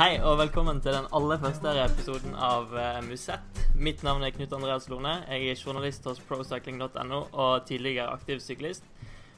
[0.00, 3.58] Hei og velkommen til den aller første episoden av uh, Musett.
[3.76, 5.10] Mitt navn er Knut Andreas Lone.
[5.28, 8.86] Jeg er journalist hos procycling.no og tidligere aktiv syklist.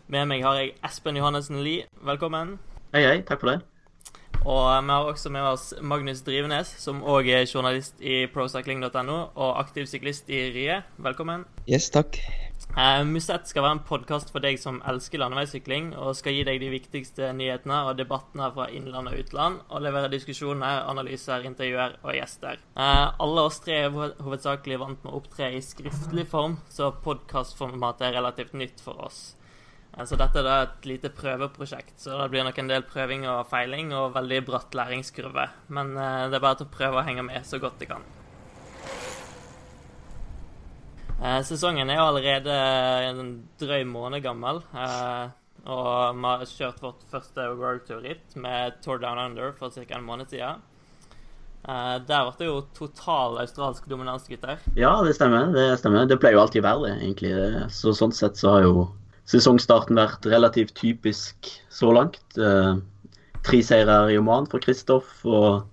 [0.06, 1.88] Med meg har jeg Espen Johannessen Lie.
[2.06, 2.60] Velkommen.
[2.94, 3.16] Hei, hei.
[3.26, 3.56] Takk for det.
[4.44, 9.52] Og vi har også med oss Magnus Drivenes, som òg er journalist i procycling.no og
[9.64, 10.78] aktiv syklist i Rye.
[11.02, 11.42] Velkommen.
[11.66, 12.22] Yes, takk.
[12.72, 16.60] Uh, Musett skal være en podkast for deg som elsker landeveissykling, og skal gi deg
[16.62, 22.16] de viktigste nyhetene og debattene fra innland og utland, og levere diskusjoner, analyser, intervjuer og
[22.16, 22.62] gjester.
[22.72, 28.08] Uh, alle oss tre er hovedsakelig vant med å opptre i skriftlig form, så podkastformatet
[28.08, 29.20] er relativt nytt for oss.
[29.92, 33.28] Uh, så dette er da et lite prøveprosjekt, så det blir nok en del prøving
[33.28, 35.50] og feiling og veldig bratt læringskurve.
[35.76, 38.08] Men det er bare til å prøve å henge med så godt det kan.
[41.11, 41.11] Eh,
[41.46, 42.56] sesongen er jo allerede
[43.06, 44.62] en drøy måned gammel.
[44.74, 45.30] Eh,
[45.62, 49.84] og vi har kjørt vårt første World Tour-ritt med Tour Down Under for ca.
[49.94, 50.62] en måned siden.
[51.62, 54.58] Eh, der ble det jo total australsk dominans, gutter.
[54.74, 55.52] Ja, det stemmer.
[55.54, 56.08] Det stemmer.
[56.10, 57.34] Det pleier jo alltid å være det, egentlig.
[57.70, 58.88] Så sånn sett så har jo
[59.30, 62.22] sesongstarten vært relativt typisk så langt.
[62.34, 62.74] Eh,
[63.46, 65.20] tre seire i Oman for Kristoff.
[65.24, 65.68] og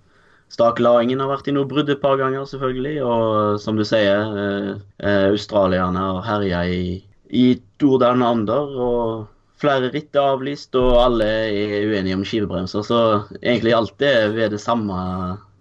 [0.49, 2.95] Stakelaringen har vært i noe brudd et par ganger, selvfølgelig.
[3.05, 4.71] Og som du sier, eh,
[5.05, 7.45] eh australierne har herja i, i
[7.77, 8.73] Tour Ander.
[8.73, 9.27] Og
[9.61, 12.85] flere ritt er avlyst, og alle er uenige om skivebremser.
[12.87, 12.99] Så
[13.43, 14.97] egentlig alt er ved det samme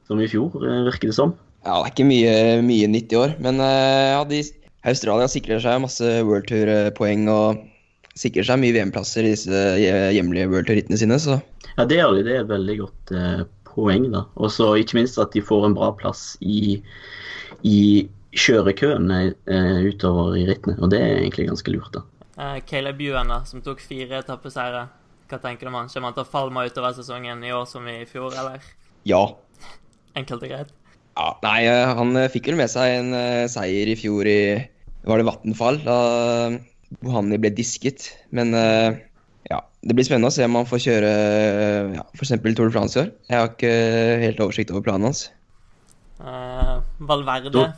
[0.08, 1.36] som i fjor, eh, virker det som.
[1.66, 3.34] Ja, det er ikke mye, mye nytt i år.
[3.44, 4.40] Men uh, ja, de,
[4.88, 7.58] Australia sikrer seg masse World Tour-poeng og
[8.18, 9.64] sikrer seg mye VM-plasser i disse
[10.14, 11.18] hjemlige World Tour-rittene sine.
[11.20, 11.36] Så.
[11.76, 12.24] Ja, det gjør de.
[12.24, 13.42] Det er et veldig godt uh,
[13.78, 14.10] poeng.
[14.12, 14.26] da.
[14.36, 16.78] Og så ikke minst at de får en bra plass i,
[17.62, 17.80] i
[18.36, 20.76] kjørekøen uh, utover i rittene.
[20.82, 22.04] Og det er egentlig ganske lurt, da.
[22.38, 24.86] Uh, Caleb Ewan, som tok fire etappeseire.
[25.28, 25.90] Hva tenker du om han?
[25.92, 28.64] Kommer han til å falle meg utover sesongen i år som i fjor, eller?
[29.08, 29.22] Ja.
[30.16, 30.74] Enkelt og greit?
[31.18, 34.40] Ja, nei, eh, han fikk vel med seg en uh, seier i fjor i
[35.08, 35.80] Var det Vattenfall?
[35.82, 35.98] Da
[37.02, 38.08] Bohani ble disket.
[38.34, 38.96] Men uh,
[39.48, 41.10] ja, det blir spennende å se om han får kjøre
[41.96, 42.34] ja, f.eks.
[42.44, 43.10] Tour de France i år.
[43.30, 43.74] Jeg har ikke
[44.24, 45.28] helt oversikt over planen hans.
[46.18, 47.68] Uh, Valverde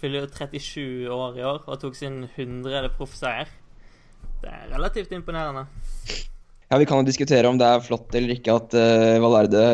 [0.00, 2.88] fyller jo 37 år i år og tok sin 100.
[2.96, 3.50] proffseier.
[4.40, 5.66] Det er relativt imponerende.
[6.70, 9.64] Ja, Vi kan jo diskutere om det er flott eller ikke at uh, Valverde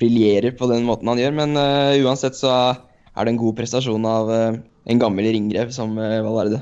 [0.00, 4.04] briljerer på den måten han gjør, men uh, uansett så er det en god prestasjon
[4.08, 6.60] av uh, en gammel ringrev som Valverde.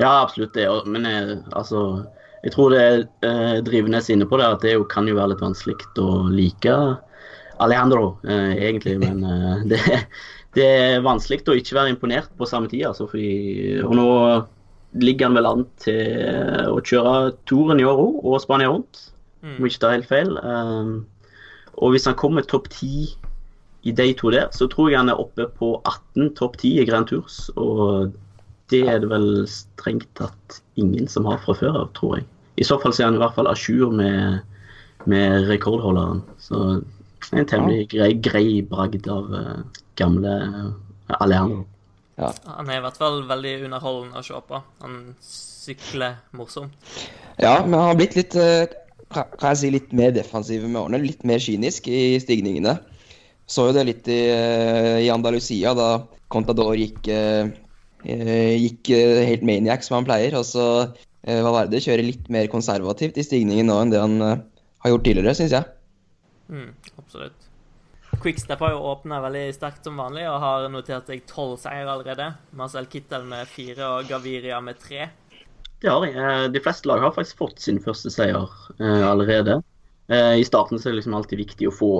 [0.00, 0.68] Ja, absolutt det.
[0.88, 1.04] Men
[1.52, 2.04] altså
[2.42, 2.84] jeg tror det
[3.22, 6.74] eh, Drivenes inne på det, at det jo, kan jo være litt vanskelig å like
[7.62, 8.96] Alejandro, eh, egentlig.
[9.02, 9.80] Men eh, det,
[10.58, 12.88] det, er vanskelig å ikke være imponert på samme tid.
[12.90, 14.08] Altså, fordi, og nå
[15.02, 19.06] ligger han vel an til å kjøre Touren i år og Spania rundt,
[19.40, 19.56] mm.
[19.56, 20.34] om ikke tar helt feil.
[20.42, 21.06] Um,
[21.78, 23.06] og hvis han kommer topp ti
[23.82, 26.84] i de to der, så tror jeg han er oppe på 18 topp 10 i
[26.86, 27.46] Grand Tours.
[27.56, 28.12] Og
[28.70, 32.26] det er det vel strengt tatt ingen som har fra før av, tror jeg.
[32.60, 34.42] I så fall så er han i hvert fall à jour med,
[35.08, 36.22] med, rekordholderen.
[36.42, 36.82] Så
[37.32, 41.64] en temmelig grei, grei bragd av uh, gamle uh, Alejandro.
[42.20, 42.30] Ja.
[42.58, 44.60] Han er i hvert fall veldig underholdende å se på.
[44.84, 46.76] Han sykler morsomt.
[47.40, 48.68] Ja, men han har blitt litt uh,
[49.12, 51.02] kan jeg si litt mer defensiv med årene.
[51.04, 52.78] Litt mer kynisk i stigningene.
[53.48, 54.22] Så jo det litt i,
[55.02, 55.88] i Andalusia, da
[56.32, 57.48] Contador gikk Eh,
[58.04, 60.34] gikk eh, helt maniac som han pleier.
[60.38, 64.92] Og så eh, Valverde kjører litt mer konservativt i stigningen nå enn det han har
[64.94, 65.68] gjort tidligere, syns jeg.
[66.52, 67.48] Mm, absolutt.
[68.22, 72.28] Quickstep har jo åpna veldig sterkt som vanlig og har notert seg tolv seier allerede.
[72.58, 75.08] Marcel Kittel med fire og Gaviria med tre.
[75.82, 76.12] Det har de.
[76.54, 78.46] De fleste lag har faktisk fått sin første seier
[78.78, 79.56] allerede.
[80.12, 81.92] I starten så er det liksom alltid viktig å få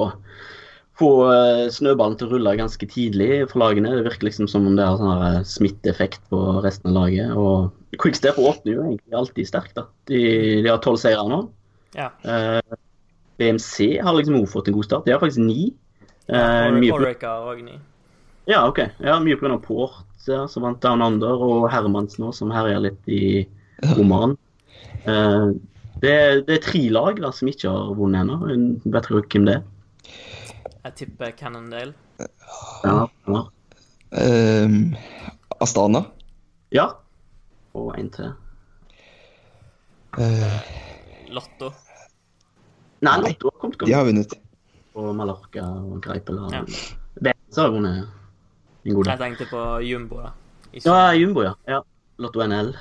[1.02, 3.94] få eh, snøballen til å rulle ganske tidlig for lagene.
[3.98, 7.34] Det virker liksom som om det har sånn eh, smitteeffekt på resten av laget.
[7.38, 9.74] Og Quickstep åpner jo egentlig alltid sterkt.
[9.78, 9.86] da.
[10.10, 10.22] De,
[10.62, 11.42] de har tolv seire nå.
[11.96, 12.08] Ja.
[12.24, 12.76] Uh,
[13.36, 15.08] BMC har liksom òg fått en god start.
[15.08, 15.72] De har faktisk ni.
[16.30, 17.76] Uh, ja, Orica òg ni.
[18.48, 18.80] Ja, OK.
[19.02, 19.58] Ja, mye pga.
[19.62, 23.44] Port, ja, som vant Down Under, og Hermans nå, som herjer litt i
[23.98, 24.38] Oman.
[25.04, 25.52] Uh,
[26.02, 26.14] det,
[26.48, 28.40] det, er tre lag da, som ikke har vunnet ennå.
[28.88, 29.68] Vet dere hvem det er?
[30.84, 31.94] Jeg tipper Cannondale.
[32.84, 33.06] Ja.
[33.26, 33.42] ja.
[34.12, 34.94] Um,
[35.60, 36.02] Astana?
[36.74, 36.86] Ja.
[37.74, 38.32] Og en til.
[40.18, 40.58] Uh,
[41.32, 41.70] Lotto.
[43.02, 43.88] Nei, Lotto har kommet godt.
[43.88, 44.34] De har vunnet.
[44.98, 46.64] Og Mallorca og Greipel har ja.
[47.22, 49.12] Benz har vunnet en god dag.
[49.14, 50.32] Jeg tenkte på Jumbo, da.
[50.84, 51.54] Ja, Jumbo, ja.
[51.68, 51.80] ja.
[52.20, 52.74] Lotto NL.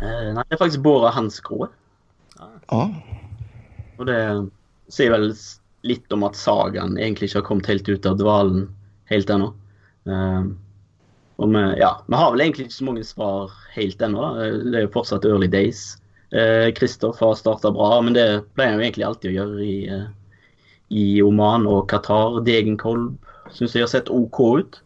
[0.00, 1.70] Uh, nei, det er faktisk Båra Hans Kroe.
[2.72, 2.92] Ah.
[3.98, 4.20] Og det
[4.92, 5.30] sier vel
[5.86, 8.66] litt om at sagaen egentlig ikke har kommet helt ut av dvalen
[9.10, 9.52] helt ennå.
[10.08, 10.52] Uh,
[11.40, 14.28] og vi, ja, vi har vel egentlig ikke så mange svar helt ennå.
[14.66, 15.96] Det er jo fortsatt early days.
[16.76, 19.78] Kristoff har starta bra, men det pleier han jo egentlig alltid å gjøre i,
[21.00, 22.36] i Oman og Qatar.
[22.46, 23.16] Degenkolb
[23.56, 24.78] syns jeg har sett OK ut.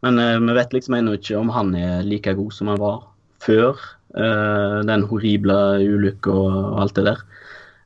[0.00, 0.18] Men
[0.48, 3.04] vi vet liksom ennå ikke om han er like god som han var
[3.44, 3.76] før
[4.16, 7.22] uh, den horrible ulykka og alt det der.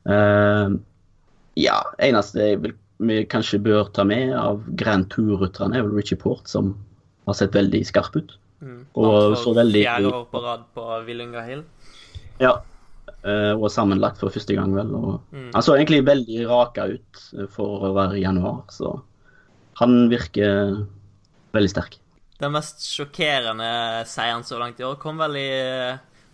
[0.07, 0.79] Uh,
[1.59, 6.19] ja, eneste jeg vil, vi kanskje bør ta med av Grand Tour-rytterne, er vel Richie
[6.19, 6.73] Port, som
[7.27, 8.35] har sett veldig skarp ut.
[8.63, 8.83] Mm.
[8.99, 11.65] Og så veldig Fjerde år på rad på Villunga Hill.
[12.41, 12.57] Ja.
[13.23, 14.91] Uh, og sammenlagt for første gang, vel.
[14.95, 15.49] Og Mm.
[15.53, 17.21] Han så egentlig veldig raka ut
[17.51, 19.01] for å være i januar, så
[19.79, 20.85] han virker
[21.53, 21.97] veldig sterk.
[22.39, 25.49] Den mest sjokkerende seieren så langt i år kom vel i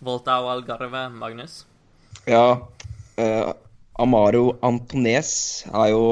[0.00, 1.64] Volta og Algarve, Magnus?
[2.26, 2.68] Ja,
[3.16, 3.52] eh,
[4.00, 5.32] Amaro Antones
[5.70, 6.04] er jo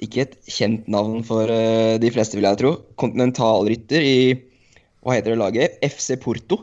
[0.00, 2.72] ikke et kjent navn for eh, de fleste, vil jeg tro.
[3.00, 4.16] Kontinentalrytter i
[5.00, 5.78] hva heter det laget?
[5.84, 6.62] FC Porto.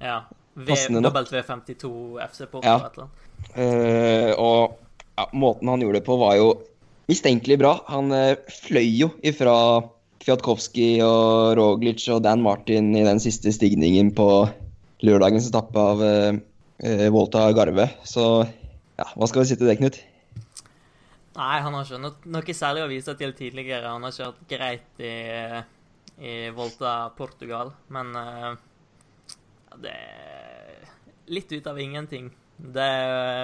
[0.00, 0.22] Ja.
[0.58, 1.90] W52
[2.26, 2.80] FC Porto Ja.
[2.88, 3.24] et eller annet.
[3.54, 4.74] Uh, og
[5.14, 6.48] ja, måten han gjorde det på, var jo
[7.08, 7.76] mistenkelig bra.
[7.88, 8.34] Han uh,
[8.66, 9.54] fløy jo ifra
[10.24, 14.28] Kwiatkowski og Roglic og Dan Martin i den siste stigningen på
[15.06, 17.86] lørdagens etappe av eh, Volta Garve.
[18.04, 18.24] Så
[18.98, 20.00] ja, hva skal vi si til det, Knut?
[21.38, 23.92] Nei, han har ikke noe, særlig å vise til tidligere.
[23.92, 25.12] Han har kjørt greit i,
[26.18, 28.56] i Volta Portugal, men uh,
[29.78, 30.88] det er
[31.30, 32.32] litt ut av ingenting.
[32.58, 32.88] Det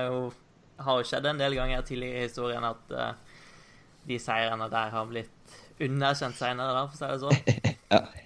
[0.08, 0.25] jo,
[0.82, 3.12] har jo skjedd en del ganger tidligere i historien at uh,
[4.08, 5.55] de seirene der har blitt
[5.85, 8.12] underkjent seinere, for å si det sånn.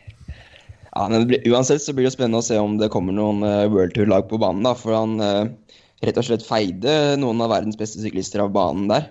[0.99, 3.45] Ja, men det blir, Uansett så blir det spennende å se om det kommer noen
[3.45, 4.65] uh, World Tour-lag på banen.
[4.67, 8.89] da, For han uh, rett og slett feide noen av verdens beste syklister av banen
[8.91, 9.11] der.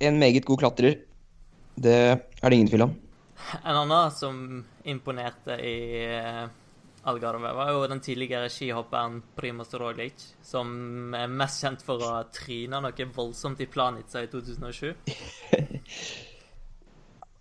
[0.00, 0.98] En meget god klatrer.
[1.76, 2.94] Det er det ingen tvil om.
[3.62, 4.38] En annen som
[4.88, 5.76] imponerte i
[6.08, 6.46] eh,
[7.06, 12.22] Algarve, var jo den tidligere skihopperen Primoz Roglic, som er mest kjent for å ha
[12.34, 14.94] tryna noe voldsomt i Planica i 2007.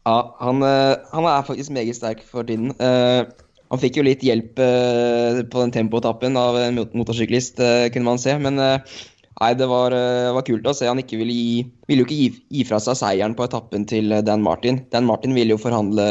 [0.06, 2.76] Ja, han, eh, han er faktisk meget sterk for tiden.
[2.78, 3.26] Uh,
[3.74, 8.06] han fikk jo litt hjelp uh, på den tempoetappen av en mot- motorsyklist, uh, kunne
[8.06, 8.36] man se.
[8.38, 9.00] Men eh,
[9.42, 10.88] nei, det var, eh, var kult å se.
[10.90, 12.30] Han ville gi, ville jo ikke gi,
[12.60, 14.84] gi fra seg seieren på etappen til eh, Dan Martin.
[14.92, 16.06] Dan Martin ville jo forhandle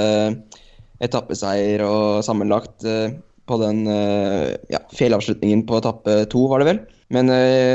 [1.05, 6.79] etappeseier og sammenlagt eh, på den ja, fjellavslutningen på etappe to, var det vel.
[7.13, 7.29] Men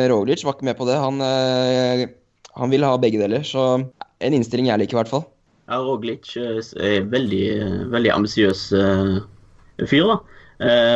[0.09, 0.95] Roglic var ikke med på det.
[0.97, 3.45] Han, han ville ha begge deler.
[3.45, 5.27] Så en innstilling jeg liker, i hvert fall.
[5.69, 7.45] Ja, Roglic er veldig,
[7.93, 10.09] veldig ambisiøs fyr.
[10.09, 10.17] da.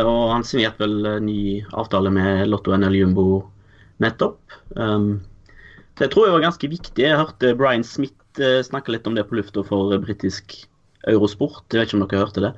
[0.10, 1.40] Og han signerte vel ny
[1.70, 3.28] avtale med Lotto NL Jumbo
[4.01, 4.40] nettopp.
[4.75, 5.22] Um,
[6.01, 7.06] det tror jeg var ganske viktig.
[7.06, 10.56] Jeg hørte Brian Smith eh, snakke litt om det på lufta for britisk
[11.10, 11.68] Eurosport.
[11.69, 12.54] Jeg vet ikke om dere hørte det.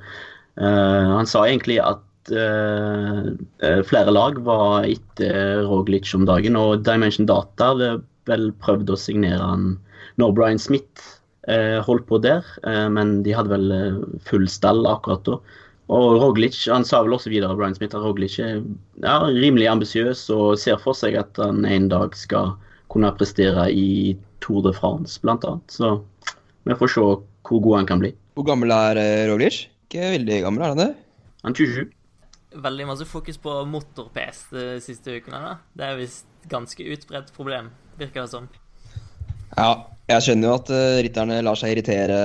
[0.56, 7.28] Uh, han sa egentlig at eh, flere lag var etter Roglic om dagen, og Dimension
[7.28, 7.90] Data hadde
[8.26, 9.68] vel prøvd å signere han
[10.16, 11.04] når Brian Smith
[11.50, 12.46] uh, holdt på der,
[12.90, 15.36] men de hadde vel full stall akkurat da.
[15.92, 18.58] Og Roglic han sa vel også videre Brian Smith, at Roglic er
[19.04, 22.56] ja, rimelig ambisiøs og ser for seg at han en dag skal
[22.90, 25.70] kunne prestere i Tour de France, blant annet.
[25.70, 25.92] Så
[26.66, 27.04] vi får se
[27.46, 28.10] hvor god han kan bli.
[28.34, 29.66] Hvor gammel er eh, Roglic?
[29.86, 30.90] Ikke veldig gammel, er han det?
[31.46, 31.92] Han er 27.
[32.66, 35.38] Veldig masse fokus på motor-PS de siste ukene.
[35.44, 35.52] da.
[35.76, 38.48] Det er visst ganske utbredt problem, virker det som.
[39.54, 42.18] Ja, jeg skjønner jo at eh, rytterne lar seg irritere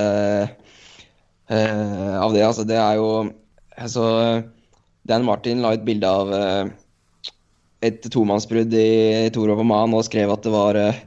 [1.46, 2.42] uh, av det.
[2.46, 3.08] Altså, det er jo
[3.76, 4.04] altså,
[5.08, 6.70] Dan Martin la et bilde av eh,
[7.82, 11.02] et tomannsbrudd i Torov og Man og skrev at det var eh,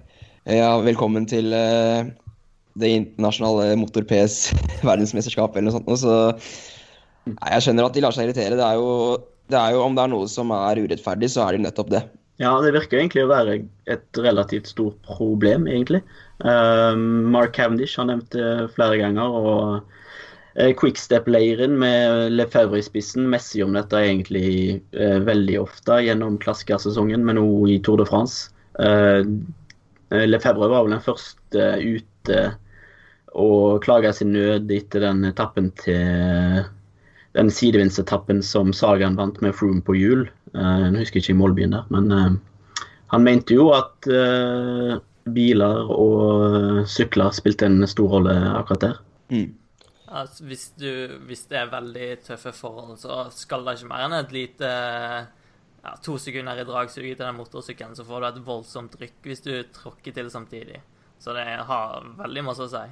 [0.51, 1.53] ja, velkommen til
[2.75, 4.51] det internasjonale motor-PS
[4.89, 6.03] verdensmesterskapet eller noe sånt.
[6.03, 8.60] Så, nei, jeg skjønner at de lar seg irritere.
[8.60, 9.17] Det er, jo,
[9.51, 12.03] det er jo Om det er noe som er urettferdig, så er det nettopp det.
[12.43, 16.01] Ja, det virker egentlig å være et relativt stort problem, egentlig.
[16.43, 16.91] Uh,
[17.31, 19.38] Mark Cavendish har nevnt det flere ganger.
[19.39, 19.95] og
[20.56, 27.42] Quickstep-leiren med Lefebvre i spissen messer om dette egentlig eh, veldig ofte gjennom klassikersesongen, men
[27.42, 28.54] òg i Tour de France.
[28.80, 29.20] Eh,
[30.16, 32.46] Lefebvre var vel den første ute
[33.36, 36.64] og klaga sin nød etter den etappen til
[37.36, 40.24] den sidevindsetappen som Sagan vant med Froome på hjul.
[40.56, 42.40] Eh, jeg husker ikke i målbyen der, men
[43.12, 44.08] han mente jo at
[45.36, 48.98] biler og sykler spilte en stor rolle akkurat der.
[49.36, 49.52] Mm.
[50.15, 50.89] Altså, hvis, du,
[51.27, 54.69] hvis det er veldig tøffe forhold, så skal det ikke mer enn et lite
[55.86, 59.43] ja, To sekunder i dragsuget til den motorsykkelen, så får du et voldsomt rykk hvis
[59.45, 60.79] du tråkker til samtidig.
[61.19, 62.86] Så det har veldig masse å si.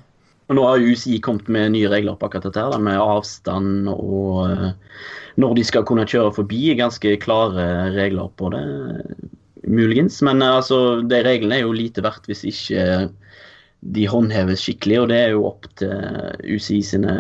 [0.51, 4.43] Og nå har UCI kommet med nye regler på akkurat dette, her, med avstand og
[4.51, 4.71] uh,
[5.39, 6.61] når de skal kunne kjøre forbi.
[6.77, 8.63] Ganske klare regler på det,
[9.63, 10.19] muligens.
[10.25, 12.83] Men uh, altså, de reglene er jo lite verdt hvis ikke
[13.83, 15.91] de håndheves skikkelig, og det er jo opp til
[16.55, 17.15] UCI sine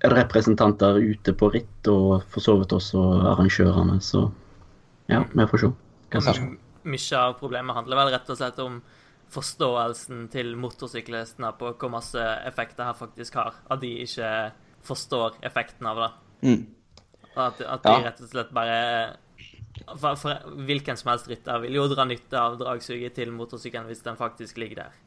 [0.00, 3.02] representanter ute på ritt, og for så vidt også
[3.34, 3.98] arrangørene.
[4.02, 4.24] Så
[5.10, 5.70] ja, vi får se.
[6.10, 6.34] Hva.
[6.90, 8.80] Mye av problemet handler vel rett og slett om
[9.30, 13.60] forståelsen til motorsyklistene på hvor masse effekt det her faktisk har.
[13.70, 14.30] At de ikke
[14.86, 16.10] forstår effekten av det.
[16.48, 16.62] Mm.
[17.36, 18.00] At, at de Ja.
[18.08, 18.80] rett og slett bare
[20.00, 24.02] for, for Hvilken som helst rytter vil jo dra nytte av dragsuget til motorsykkelen hvis
[24.02, 24.98] den faktisk ligger der.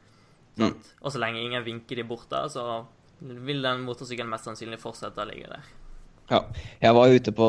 [0.59, 0.91] Sant?
[1.01, 2.83] Og så lenge ingen vinker de bort der, så
[3.23, 5.69] vil den motorsykkelen mest sannsynlig fortsette å ligge der.
[6.31, 6.41] Ja.
[6.83, 7.47] Jeg var ute på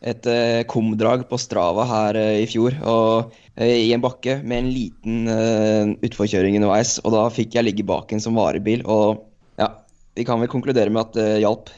[0.00, 4.62] et eh, kumdrag på Strava her eh, i fjor, og eh, i en bakke med
[4.62, 6.96] en liten eh, utforkjøring underveis.
[7.04, 9.26] Og da fikk jeg ligge bak en som varebil, og
[9.60, 9.68] ja,
[10.16, 11.72] vi kan vel konkludere med at det hjalp.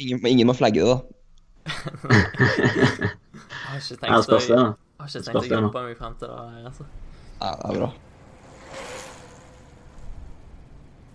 [0.00, 0.98] Ingen, ingen, må flagge det, da.
[2.08, 3.10] jeg
[3.68, 4.62] har ikke tenkt å.
[5.02, 6.40] Har ikke tenkt å jobbe meg frem til det.
[6.56, 6.86] her, Altså.
[7.42, 7.92] Ja, det er bra.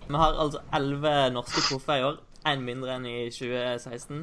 [0.08, 2.18] Vi har altså elleve norske proffer i år,
[2.48, 4.22] én mindre enn i 2016.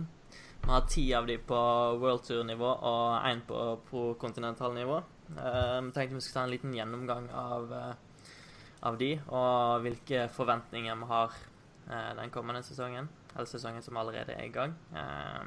[0.66, 1.58] Vi har ti av de på
[2.02, 4.96] World Tour-nivå og én på pro-kontinental-nivå.
[5.38, 7.94] Eh, Vi tenkte vi skulle ta en liten gjennomgang av, eh,
[8.84, 11.32] av de, og hvilke forventninger vi har
[11.92, 13.10] eh, den kommende sesongen.
[13.36, 14.74] Eller sesongen som allerede er i gang.
[14.96, 15.46] Eh,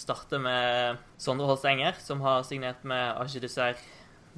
[0.00, 3.82] Starte med Sondre Holst Enger, som har signert med Aji Dessert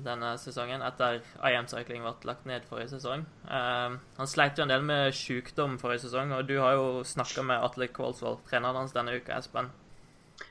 [0.03, 3.25] denne sesongen etter IM Cycling ble lagt ned forrige sesong.
[3.45, 7.45] Eh, han sleit jo en del med sykdom forrige sesong, og du har jo snakka
[7.47, 9.71] med Atle Kålsvold, treneren hans denne uka, Espen.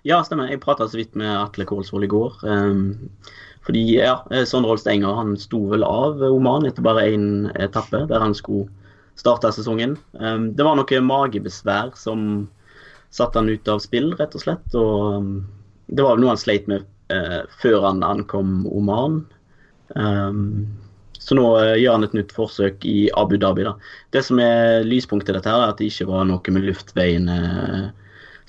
[0.08, 0.50] Ja, stemmer.
[0.50, 2.38] Jeg prata så vidt med Atle Kålsvold i går.
[2.46, 3.10] Um,
[3.66, 8.24] fordi ja, Sondre Holst Enger han sto vel av Oman etter bare én etappe, der
[8.24, 8.70] han skulle
[9.20, 9.98] starte sesongen.
[10.14, 12.46] Um, det var noe magebesvær som
[13.12, 14.78] satte han ut av spill, rett og slett.
[14.78, 15.32] Og um,
[15.92, 19.22] det var vel noe han sleit med eh, før han ankom Oman.
[19.96, 20.70] Um,
[21.22, 23.66] så nå eh, gjør han et nytt forsøk i Abu Dhabi.
[23.68, 23.76] da.
[24.16, 27.40] Det som er lyspunktet i dette, her er at det ikke var noe med luftveiene
[27.48, 27.90] eh,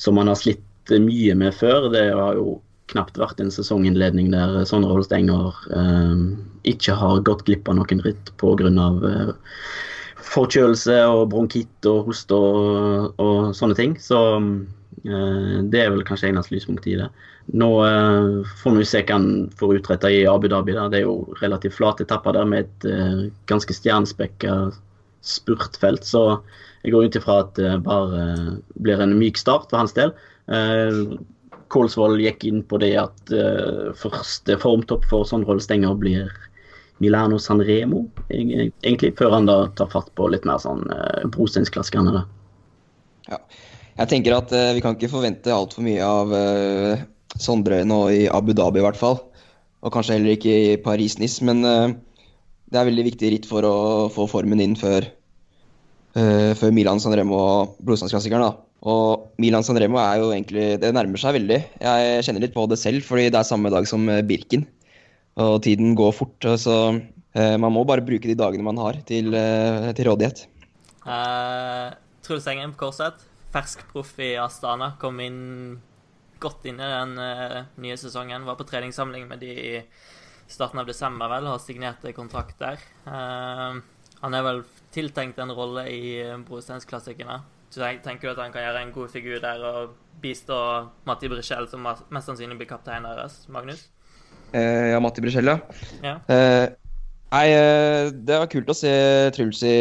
[0.01, 1.91] som han har slitt mye med før.
[1.93, 2.57] Det har jo
[2.93, 6.25] knapt vært en sesonginnledning der Sondre Holst Enger eh,
[6.73, 8.71] ikke har gått glipp av noen ritt pga.
[8.73, 9.35] Eh,
[10.33, 13.97] forkjølelse og bronkitt og hoste og, og sånne ting.
[14.01, 17.11] Så eh, det er vel kanskje eneste lyspunktet i det.
[17.59, 20.77] Nå eh, får vi se hva han får utretta i Abu Dhabi.
[20.79, 20.89] Da.
[20.93, 24.57] Det er jo relativt flate etapper der med et eh, ganske stjernespekka
[25.23, 26.07] spurtfelt.
[26.07, 26.25] Så
[26.83, 28.49] jeg går ut ifra at det bare eh,
[28.83, 30.15] blir en myk start for hans del.
[30.53, 31.19] Eh,
[31.73, 36.33] Kålsvold gikk inn på det at eh, første formtopp for Sondre Holstenger blir
[37.03, 42.23] Milano San egentlig, før han da tar fatt på litt mer sånn uh, brosteinsklassikerne.
[43.29, 43.41] Ja.
[43.99, 47.03] Jeg tenker at eh, vi kan ikke forvente altfor mye av eh,
[47.41, 49.19] Sondre nå i Abu Dhabi i hvert fall.
[49.83, 51.95] Og kanskje heller ikke i Paris-Nice, men eh,
[52.73, 53.77] det er veldig viktig ritt for å
[54.13, 55.09] få formen inn før,
[56.17, 58.61] eh, før Milan Sanremo og brosteinsklassikeren.
[58.89, 61.59] Og Milan Sanremo er jo egentlig Det nærmer seg veldig.
[61.85, 64.65] Jeg kjenner litt på det selv, fordi det er samme dag som eh, Birken.
[65.41, 69.33] Og tiden går fort, så eh, man må bare bruke de dagene man har til,
[69.33, 70.45] eh, til rådighet.
[71.03, 73.25] Uh, Truls Engen på Korset,
[73.55, 75.81] fersk proff i Astana, kom inn
[76.43, 78.45] godt inn i den uh, nye sesongen.
[78.45, 79.73] Var på treningssamling med de i
[80.53, 82.85] starten av desember, vel, har signert kontrakt der.
[83.09, 83.81] Uh,
[84.23, 84.63] han er vel
[84.95, 87.41] tiltenkt en rolle i Brosteinsklassikerne.
[87.73, 90.59] Tenker du at han kan gjøre en god figur der og bistå
[91.09, 93.87] Matti Brichel, som mest sannsynlig blir kaptein deres, Magnus?
[94.53, 95.59] Eh, ja, Matti Brisella.
[96.05, 96.19] ja.
[96.29, 96.67] Eh,
[97.33, 98.93] nei, eh, det var kult å se
[99.37, 99.77] Truls i,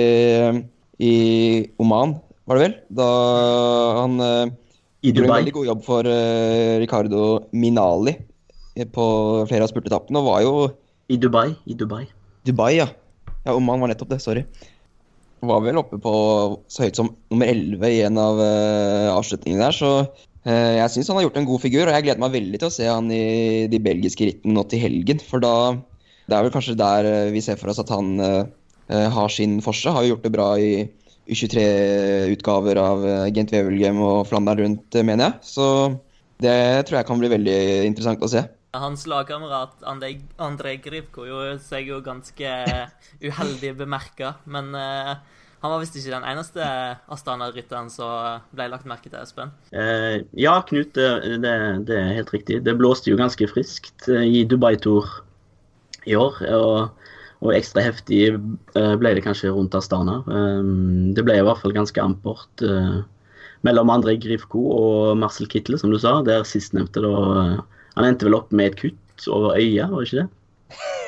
[1.04, 1.13] i
[1.82, 2.16] Oman,
[2.48, 2.75] var det vel?
[3.01, 3.08] Da
[4.01, 4.54] han eh,
[5.04, 8.16] I gjorde en veldig god jobb for eh, Ricardo Minali
[8.96, 9.06] på
[9.50, 10.54] flere av spurtetappene, og var jo
[11.12, 11.50] I Dubai.
[11.68, 12.06] I Dubai.
[12.48, 12.88] Dubai, ja.
[13.44, 14.46] Ja, Oman var nettopp det, sorry.
[15.42, 16.12] Var vel oppe på
[16.70, 19.92] så høyt som nummer 11 i en av eh, avslutningene der, så
[20.41, 22.74] jeg syns han har gjort en god figur, og jeg gleder meg veldig til å
[22.74, 25.55] se han i de belgiske rittene nå til helgen, for da
[26.31, 28.45] Det er vel kanskje der eh, vi ser for oss at han eh,
[28.88, 29.91] eh, har sin forse.
[29.91, 30.86] Har jo gjort det bra i
[31.27, 35.51] U23-utgaver av eh, Gent Wevelgem og Flandern rundt, eh, mener jeg.
[35.51, 35.65] Så
[36.41, 38.45] det tror jeg kan bli veldig interessant å se.
[38.71, 42.53] Hans lagkamerat André, Grivko gjorde seg jo ganske
[43.19, 45.17] uheldig bemerka, men eh,
[45.62, 46.65] han var visst ikke den eneste
[47.13, 49.51] Astana-rytteren som ble lagt merke til, Espen.
[49.70, 52.63] Eh, ja, Knut, det, det, er helt riktig.
[52.65, 55.06] Det blåste jo ganske friskt eh, i Dubai-tour
[56.10, 56.39] i år.
[56.58, 57.12] Og,
[57.46, 60.24] og ekstra heftig eh, ble det kanskje rundt Astana.
[60.25, 62.65] Um, det ble i hvert fall ganske ampert
[63.62, 66.18] mellom André Grifko og Marcel Kittel, som du sa.
[66.25, 67.13] Der sistnevnte da
[68.00, 71.00] Han endte vel opp med et kutt over øyet, var det ikke det?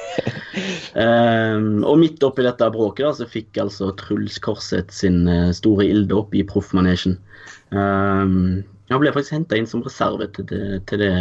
[0.95, 6.17] Um, og midt oppi dette bråket da, så fikk altså Truls Korseth sin store ilde
[6.17, 7.17] opp i proffmanesjen.
[7.73, 11.13] Um, han ble faktisk henta inn som reserve til det, til det,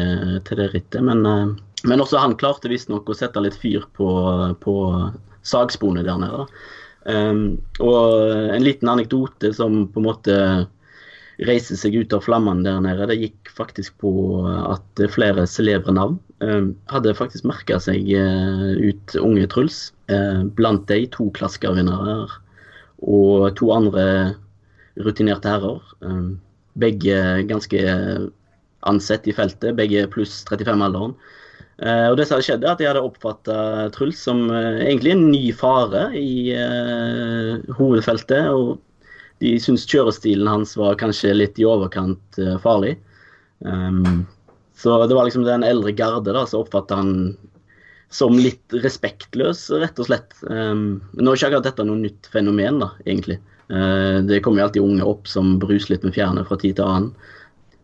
[0.48, 1.54] til det rittet, men, uh,
[1.88, 4.10] men, også han klarte visstnok å sette litt fyr på,
[4.60, 4.76] på
[5.48, 6.46] sagsponet der nede.
[7.02, 10.36] Um, og en liten anekdote som på en måte
[11.46, 14.12] reiser seg ut av flammene der nede, det gikk faktisk på
[14.46, 19.90] at flere celebre navn um, hadde faktisk merka seg uh, ut unge Truls.
[20.12, 22.26] Uh, blant de to klassikervinnere
[23.02, 24.06] og to andre
[25.02, 25.80] rutinerte herrer.
[26.04, 26.38] Um,
[26.78, 27.16] begge
[27.48, 27.80] ganske
[28.88, 31.16] ansett i feltet, begge pluss 35-alderen.
[31.82, 33.58] Uh, og det som hadde skjedd, er at de hadde oppfatta
[33.96, 36.54] Truls som egentlig en ny fare i
[37.78, 38.50] hovedfeltet.
[38.52, 38.78] Og
[39.42, 42.94] de syntes kjørestilen hans var kanskje litt i overkant farlig.
[43.66, 44.22] Um,
[44.78, 47.12] så det var liksom den eldre garde da, som oppfatta han
[48.12, 50.34] som litt respektløs, rett og slett.
[50.44, 53.38] Um, nå er ikke akkurat dette noe nytt fenomen, da, egentlig.
[53.72, 56.88] Uh, det kommer jo alltid unge opp som bruser litt med fjærene fra tid til
[56.88, 57.14] annen.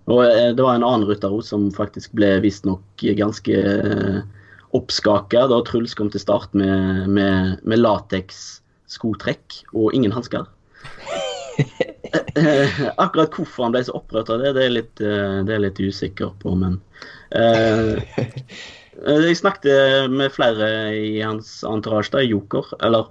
[0.09, 4.21] Og uh, det var en annen rytter som faktisk ble visstnok ganske uh,
[4.77, 10.45] oppskaka da Truls kom til start med, med, med lateks-skotrekk og ingen hansker.
[13.05, 16.35] Akkurat hvorfor han ble så opprørt av det, det er, litt, det er litt usikker
[16.43, 16.81] på, men
[18.99, 23.11] Jeg snakket med flere i hans entourage, da, Joker, eller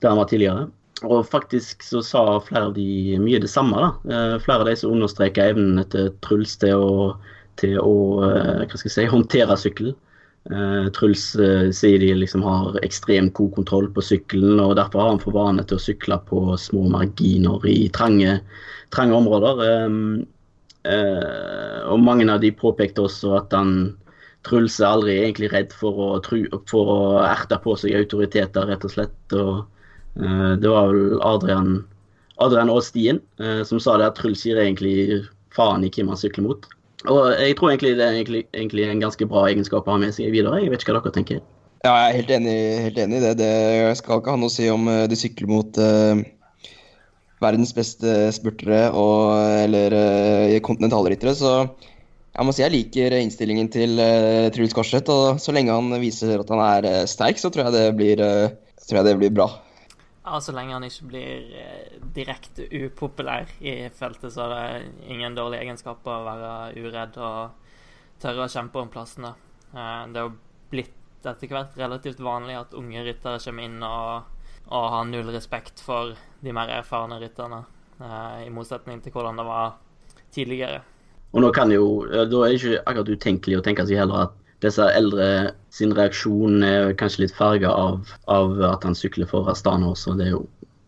[0.00, 0.68] der han var tidligere.
[1.02, 3.76] Og faktisk så sa flere av de mye det samme.
[3.76, 4.14] da.
[4.14, 7.16] Eh, flere av de som understreker evnen til Truls til å,
[7.60, 7.94] til å
[8.26, 9.94] eh, hva skal jeg si, håndtere sykkel.
[10.48, 15.10] Uh, Truls uh, sier de liksom har ekstremt god kontroll på sykkelen, og derfor har
[15.12, 18.38] han for vane til å sykle på små marginer i trange,
[18.94, 19.60] trange områder.
[19.84, 19.98] Um,
[20.88, 23.74] uh, og mange av de påpekte også at han
[24.48, 28.86] Truls er aldri egentlig redd for å, tru, for å erte på seg autoriteter, rett
[28.88, 29.36] og slett.
[29.36, 29.66] og
[30.16, 31.74] uh, Det var vel Adrian,
[32.40, 36.48] Adrian Aastien uh, som sa det at Truls gir egentlig faen i hvem han sykler
[36.48, 36.70] mot.
[37.08, 40.12] Og jeg tror egentlig det er egentlig, egentlig en ganske bra egenskap å ha med
[40.16, 40.60] seg videre.
[40.60, 41.40] Jeg vet ikke hva dere tenker.
[41.80, 43.32] Ja, jeg er helt enig, helt enig i det.
[43.40, 43.52] Det
[43.96, 45.80] skal ikke ha noe å si om de sykler mot
[47.40, 49.32] verdens beste spurtere og,
[49.64, 49.96] eller
[50.66, 51.32] kontinentalryttere.
[51.38, 51.54] Så
[52.30, 55.10] jeg må si jeg liker innstillingen til uh, Truls Korseth.
[55.10, 58.22] Og så lenge han viser at han er uh, sterk, så tror jeg det blir,
[58.22, 59.48] uh, tror jeg det blir bra.
[60.30, 65.34] Ja, Så lenge han ikke blir uh, direkte upopulær i feltet, så er det ingen
[65.34, 67.72] dårlige egenskaper å være uredd og
[68.22, 69.32] tørre å kjempe om plassene.
[69.72, 70.36] det er jo
[70.70, 74.38] blitt etter hvert relativt vanlig at unge ryttere kommer inn og,
[74.70, 77.64] og har null respekt for de mer erfarne rytterne,
[78.44, 79.74] i motsetning til hvordan det var
[80.32, 80.80] tidligere.
[81.32, 84.39] Og nå kan jo, Da er det ikke akkurat utenkelig å tenke seg heller at
[84.60, 85.26] disse eldre
[85.72, 90.16] sin reaksjon er kanskje litt farga av, av, at han sykler for Astana også.
[90.18, 90.42] Det er jo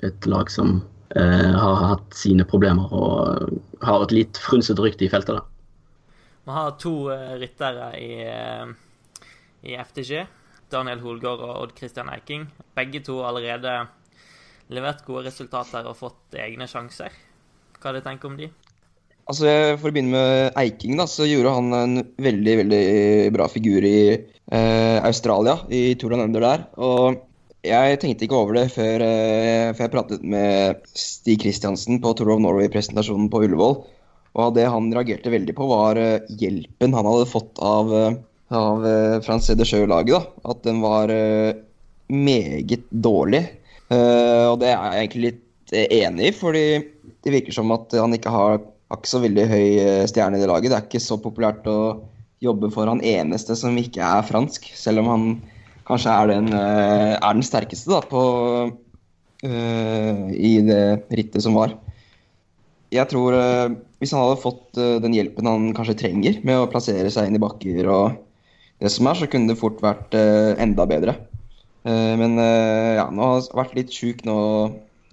[0.05, 0.81] et lag som
[1.17, 3.57] eh, har hatt sine problemer og
[3.87, 5.39] har et litt frynsete rykte i feltet.
[5.39, 5.47] da.
[6.43, 9.29] Vi har to uh, ryttere i, uh,
[9.63, 10.25] i FTG.
[10.73, 12.49] Daniel Holgaard og Odd Christian Eiking.
[12.75, 13.77] Begge to har allerede
[14.73, 17.15] levert gode resultater og fått egne sjanser.
[17.77, 18.49] Hva har du tenkt om de?
[19.31, 22.85] Altså, For å begynne med Eiking, da, så gjorde han en veldig veldig
[23.35, 26.65] bra figur i eh, Australia, i Tour Under der.
[26.83, 27.21] Og
[27.63, 32.35] jeg tenkte ikke over det før, eh, før jeg pratet med Stig Kristiansen på Tour
[32.35, 33.77] of Norway-presentasjonen på Ullevål.
[34.43, 38.19] Og det han reagerte veldig på, var eh, hjelpen han hadde fått av, eh,
[38.59, 40.33] av eh, France de Sjø-laget.
[40.49, 41.55] At den var eh,
[42.11, 43.45] meget dårlig.
[43.93, 46.67] og det er jeg egentlig litt enig i, fordi
[47.25, 48.55] det virker som at han ikke har
[48.93, 50.69] har ikke så veldig høy eh, stjerne i det laget.
[50.69, 51.79] Det er ikke så populært å
[52.45, 55.29] jobbe for han eneste som ikke er fransk, selv om han
[55.89, 58.25] kanskje er den, eh, er den sterkeste da, på,
[59.43, 61.75] uh, i det rittet som var.
[62.93, 66.69] Jeg tror uh, hvis han hadde fått uh, den hjelpen han kanskje trenger med å
[66.71, 68.21] plassere seg inn i bakker og
[68.83, 70.15] det som er, så kunne det fort vært
[70.59, 71.13] enda bedre.
[71.87, 74.35] men ja, nå har han vært litt sjuk nå.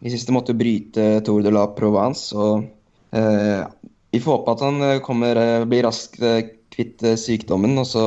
[0.02, 2.34] I siste måtte bryte Tour de la Provence.
[2.34, 2.66] og
[3.12, 6.20] vi får håpe at han eh, kommer, eh, blir raskt
[6.74, 8.06] kvitt sykdommen, og så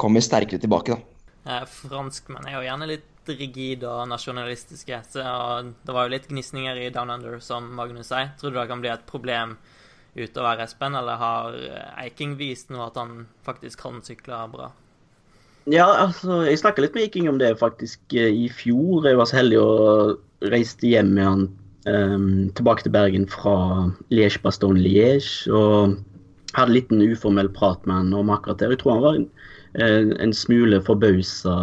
[0.00, 1.56] kommer sterkere tilbake, da.
[1.68, 5.00] Franskmenn er jo gjerne litt rigide og nasjonalistiske.
[5.12, 8.30] Så det var jo litt gnisninger i Down Under, som Magnus sier.
[8.40, 9.58] Tror du det kan bli et problem
[10.16, 11.58] utover Espen, eller har
[12.00, 14.70] Eiking vist nå at han faktisk kan sykle bra?
[15.68, 19.04] Ja, altså, jeg snakka litt med Eiking om det faktisk eh, i fjor.
[19.06, 19.72] Jeg var så heldig å
[20.50, 21.42] reise hjem med han
[21.86, 23.56] um, tilbake til Bergen fra
[24.12, 25.50] Liège-Bastogne-Liège.
[25.52, 25.96] Og
[26.56, 28.72] hadde en liten uformell prat med han om akkurat det.
[28.74, 29.28] Jeg tror han var en,
[30.18, 31.56] en smule forbausa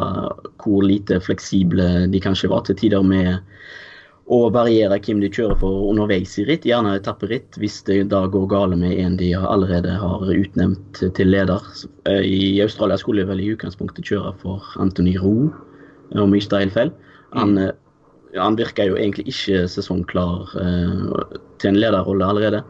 [0.63, 3.37] hvor lite fleksible de kanskje var til tider med
[4.27, 8.49] å variere hvem de kjører for underveis i ritt, gjerne etapperitt, hvis det da går
[8.51, 11.63] gale med en de allerede har utnevnt til leder.
[12.09, 15.53] Eh, I Australia skulle de vel i utgangspunktet kjøre for Anthony Roe
[16.11, 16.91] er helt feil.
[17.35, 17.71] Han, mm.
[18.35, 22.63] Han virker jo egentlig ikke sesongklar eh, til en lederrolle allerede.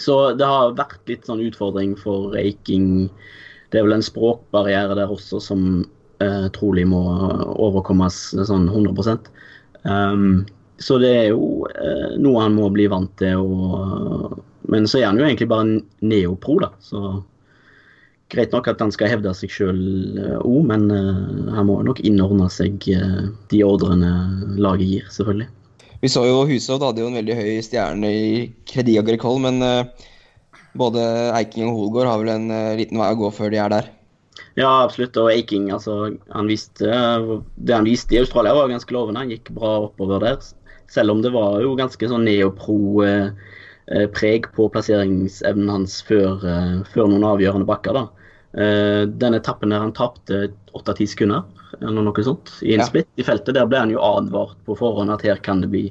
[0.00, 3.10] Så det har vært litt sånn utfordring for Eiking.
[3.70, 5.84] Det er vel en språkbarriere der også som
[6.24, 7.02] eh, trolig må
[7.52, 9.18] overkommes sånn 100
[9.84, 10.44] um,
[10.82, 13.38] så det er jo eh, noe han må bli vant til.
[13.38, 14.40] Og,
[14.72, 16.72] men så er han jo egentlig bare en neopro, da.
[16.82, 17.20] Så
[18.32, 19.80] greit nok at han skal hevde seg sjøl
[20.40, 21.08] òg, eh, men eh,
[21.56, 23.20] han må nok innordne seg eh,
[23.52, 24.12] de ordrene
[24.60, 25.48] laget gir, selvfølgelig.
[26.02, 28.22] Vi så jo Hushovd hadde jo en veldig høy stjerne i
[28.66, 29.56] Credit Agricole, men
[30.74, 31.00] både
[31.36, 32.46] Eiking og Holgaard har vel en
[32.80, 33.86] liten vei å gå før de er der.
[34.58, 35.16] Ja, absolutt.
[35.20, 35.92] Og Eiking, altså,
[36.34, 36.86] han viste,
[37.54, 39.22] det han viste i Australia, var ganske lovende.
[39.22, 40.38] Han gikk bra oppover der.
[40.90, 46.42] Selv om det var jo ganske sånn neopro-preg på plasseringsevnen hans før,
[46.90, 47.94] før, noen avgjørende bakker.
[48.00, 48.04] da.
[48.52, 51.44] Eh, den etappen der han tapte 8-10 sekunder,
[51.80, 52.88] eller noe sånt, i en ja.
[52.88, 55.86] splitt i feltet, der ble han jo advart på forhånd at her kan det bli,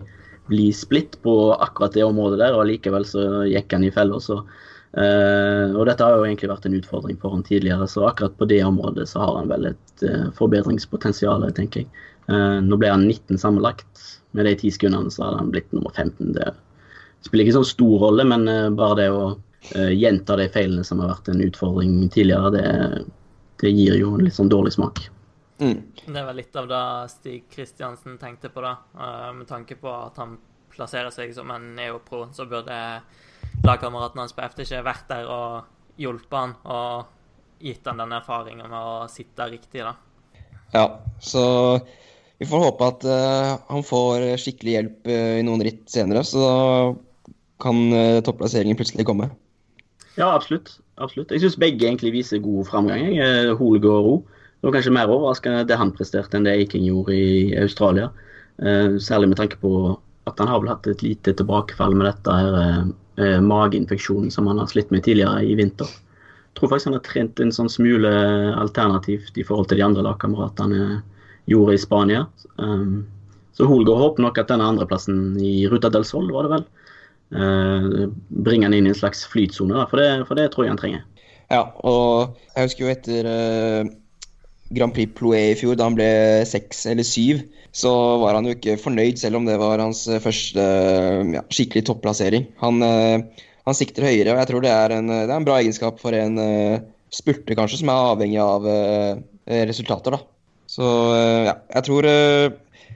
[0.52, 4.22] bli splitt på akkurat det området der, og likevel så gikk han i fella.
[4.22, 4.44] så
[4.92, 8.48] Uh, og dette har jo egentlig vært en utfordring for han tidligere, så akkurat på
[8.52, 12.02] det området så har han vel et uh, forbedringspotensial, tenker jeg.
[12.28, 14.02] Uh, nå ble han 19 sammenlagt,
[14.36, 16.36] med de ti sekundene så hadde han blitt nummer 15.
[16.36, 16.52] Det
[17.24, 19.24] spiller ikke sånn stor rolle, men bare det å
[19.70, 22.64] gjenta de feilene som har vært en utfordring tidligere, det,
[23.62, 25.04] det gir jo en litt sånn dårlig smak.
[25.62, 25.82] Mm.
[26.06, 28.74] Det er vel litt av det Stig Kristiansen tenkte på, da.
[28.98, 30.40] Uh, med tanke på at han
[30.74, 32.76] plasserer seg som en neopro, så burde
[33.62, 38.80] lagkameraten hans på FTC vært der og hjulpet han og gitt han den erfaringen med
[38.80, 39.94] å sitte riktig, da.
[40.74, 40.86] Ja,
[41.22, 41.44] så
[42.42, 46.42] vi får håpe at uh, han får skikkelig hjelp uh, i noen ritt senere, så
[46.42, 46.56] da
[47.62, 49.30] kan uh, topplasseringen plutselig komme.
[50.18, 50.80] Ja, absolutt.
[51.02, 51.32] absolutt.
[51.32, 53.14] Jeg syns begge egentlig viser god framgang.
[53.16, 54.16] Uh, Holegård Ro.
[54.62, 58.12] Det var kanskje mer overraskende det han presterte enn det Eiking gjorde i Australia.
[59.02, 59.98] særlig med tanke på
[60.30, 64.68] at han har vel hatt et lite tilbakefall med dette her mageinfeksjonen som han har
[64.70, 65.90] slitt med tidligere i vinter.
[65.90, 68.12] Jeg tror faktisk han har trent en sånn smule
[68.54, 71.02] alternativt i forhold til de andre lagkameratene
[71.50, 72.28] gjorde i Spania.
[73.58, 76.66] Så Holger håper nok at denne andreplassen i Ruta del Sol, var det vel,
[77.36, 81.04] uh, bringer han inn i en slags flytsone, for, for, det tror jeg han trenger.
[81.52, 83.92] Ja, og jeg husker jo etter uh,
[84.72, 86.12] Grand Prix Plouet i fjor, da han ble
[86.48, 87.44] seks eller syv,
[87.76, 90.66] så var han jo ikke fornøyd, selv om det var hans første
[91.36, 92.50] ja, skikkelig topplassering.
[92.64, 95.62] Han, uh, han, sikter høyere, og jeg tror det er en, det er en bra
[95.62, 96.40] egenskap for en
[97.12, 98.68] spurter, kanskje, som er avhengig av
[99.72, 100.24] resultater, da.
[100.72, 102.48] Så eh, ja, jeg tror eh,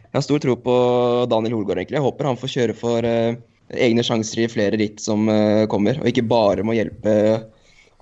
[0.05, 0.75] Jeg har stor tro på
[1.31, 1.99] Daniel Holgaard, egentlig.
[1.99, 3.35] Jeg håper han får kjøre for eh,
[3.73, 5.25] egne sjanser i flere ritt som
[5.71, 7.13] kommer, og ikke bare må hjelpe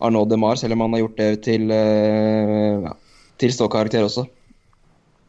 [0.03, 2.95] Arnaud de Mar, selv om han har gjort det til, ja,
[3.39, 4.25] til ståkarakter også.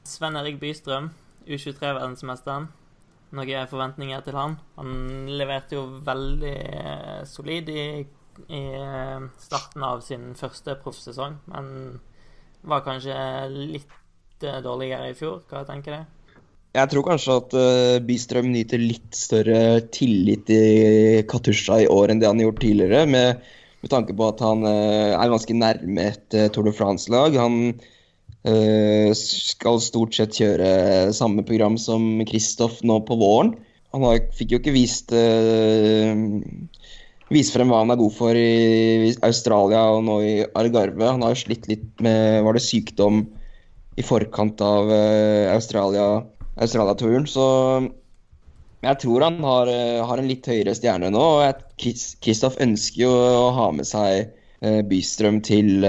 [0.04, 1.12] Sven Erik Bystrøm,
[1.46, 2.66] U23-verdensmesteren.
[3.34, 4.58] Noen forventninger til han?
[4.78, 6.56] Han leverte jo veldig
[7.26, 7.86] solid i,
[8.46, 8.62] i
[9.42, 11.70] starten av sin første proffsesong, men
[12.64, 13.16] var kanskje
[13.50, 13.96] litt
[14.40, 15.42] dårligere i fjor.
[15.50, 16.23] Hva tenker du?
[16.74, 22.22] Jeg tror kanskje at uh, Bystrøm nyter litt større tillit i Katusha i år enn
[22.22, 23.44] det han har gjort tidligere, med,
[23.84, 27.38] med tanke på at han uh, er ganske nærme et uh, Tour de France-lag.
[27.38, 27.76] Han
[29.16, 33.54] skal stort sett kjøre samme program som Kristoff nå på våren.
[33.96, 35.14] Han har, fikk jo ikke vist
[37.32, 41.08] vise frem hva han er god for i Australia og nå i Algarve.
[41.08, 43.24] Han har jo slitt litt med Var det sykdom?
[43.94, 45.54] i forkant av uh,
[46.54, 47.26] Australia-turen.
[47.30, 47.44] Så
[48.84, 51.24] jeg tror han har, uh, har, en litt høyere stjerne nå.
[51.40, 54.30] og Kristoff ønsker jo å ha med seg
[54.64, 55.86] uh, Bystrøm til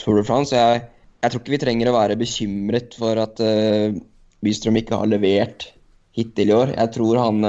[0.00, 0.56] Tour de France.
[0.56, 0.84] Jeg,
[1.22, 3.42] jeg, tror ikke vi trenger å være bekymret for at
[4.44, 5.70] Bystrøm ikke har levert
[6.18, 6.74] hittil i år.
[6.74, 7.46] Jeg tror han,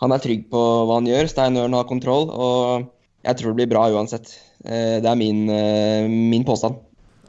[0.00, 1.30] han er trygg på hva han gjør.
[1.32, 2.28] Stein Ørn har kontroll.
[2.32, 2.90] og
[3.24, 4.34] jeg tror det blir bra uansett.
[4.64, 5.46] Det er min,
[6.28, 6.76] min påstand.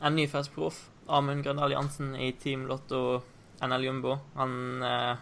[0.03, 3.21] En ny fersk proff Amund Grønn Alliansen i Team Lotto
[3.63, 4.17] NL Jumbo.
[4.35, 5.15] Han eh,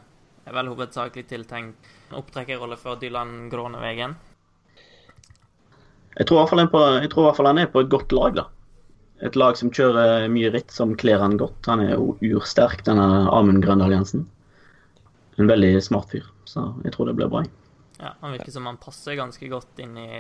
[0.46, 4.16] er vel hovedsakelig tiltenkt en opptrekkerrolle for Dylan Gronevegen.
[6.14, 8.46] Jeg tror, i hvert fall han er på et godt lag, da.
[9.26, 11.66] et lag som kjører mye ritt, som kler han godt.
[11.72, 14.28] Han er jo ursterk, denne Amund Grøndal Jensen.
[15.42, 17.42] En veldig smart fyr, så jeg tror det blir bra.
[17.98, 20.12] Ja, Han virker som han passer ganske godt inn i,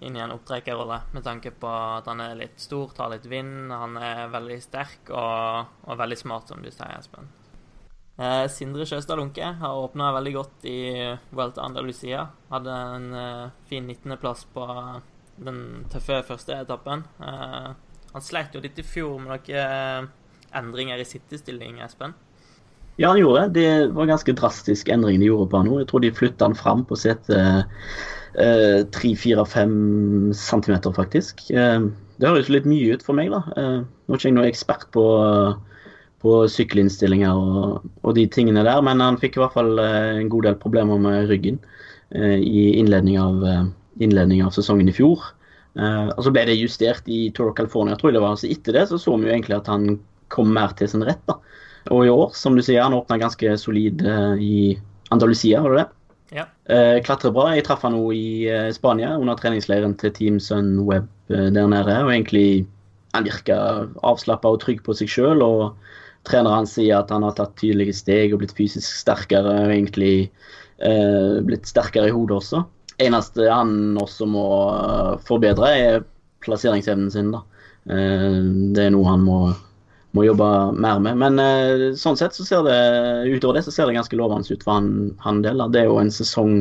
[0.00, 3.72] inn i en opptrekkerrolle, med tanke på at han er litt stor, tar litt vind,
[3.72, 7.30] han er veldig sterk og, og veldig smart, som du sier, Espen.
[8.18, 10.78] Eh, Sindre Sjøstad Lunke har åpna veldig godt i
[11.30, 12.24] Vuelta Andalusia.
[12.50, 14.64] Hadde en eh, fin 19.-plass på
[15.38, 15.60] den
[15.92, 17.04] tøffe første etappen.
[17.22, 17.68] Eh,
[18.14, 20.08] han sleit jo litt i fjor med noen
[20.58, 22.16] endringer i sittestilling, Espen.
[22.98, 23.60] Ja, han gjorde det.
[23.60, 25.76] Det var ganske drastisk endring de gjorde på han nå.
[25.78, 26.98] Jeg tror de flytta han fram på
[28.34, 31.50] sete tre-fire-fem centimeter, faktisk.
[31.50, 31.80] Eh,
[32.18, 33.42] det høres litt mye ut for meg, da.
[33.56, 35.04] Eh, nå er ikke jeg noen ekspert på,
[36.22, 40.30] på sykkelinnstillinger og, og, de tingene der, men han fikk i hvert fall eh, en
[40.32, 41.60] god del problemer med ryggen
[42.08, 43.42] i innledning av,
[44.00, 45.20] innledning av sesongen i fjor.
[45.76, 48.38] og Så ble det justert i Tour of California, tror jeg det var.
[48.40, 49.98] Så etter det så så vi jo egentlig at han
[50.32, 51.20] kom mer til sin rett.
[51.28, 51.36] da.
[51.92, 54.00] Og i år, som du sier, han åpna ganske solid
[54.40, 54.78] i
[55.12, 55.97] Andalusia, var det det?
[56.30, 56.44] Ja.
[56.64, 57.48] Eh, klatrer bra.
[57.56, 61.96] Jeg traff han nå i eh, Spania under treningsleiren til Team Sunweb eh, der nede.
[62.04, 62.66] og egentlig
[63.16, 65.42] Han virker avslappa og trygg på seg sjøl.
[65.44, 65.76] Og
[66.28, 69.62] treneren sier at han har tatt tydelige steg og blitt fysisk sterkere.
[69.64, 70.30] Og egentlig
[70.78, 72.60] blitt sterkere i hodet også.
[73.02, 74.44] Eneste han også må
[75.26, 76.04] forbedre, er
[76.44, 77.32] plasseringsevnen sin.
[77.34, 77.40] da.
[77.82, 79.40] det er noe han må
[80.16, 81.18] må jobbe mer med.
[81.20, 82.78] Men uh, sånn sett så ser det
[83.28, 84.92] utover det så ser det ganske lovende ut for han,
[85.24, 85.64] han del.
[85.72, 86.54] Det er jo en sesong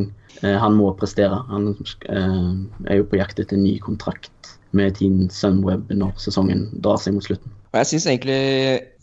[0.44, 1.40] uh, han må prestere.
[1.52, 2.50] Han uh,
[2.90, 4.32] er jo på jakt etter en ny kontrakt
[4.76, 7.54] med Team Sunweb når sesongen drar seg mot slutten.
[7.72, 8.42] Og jeg syns egentlig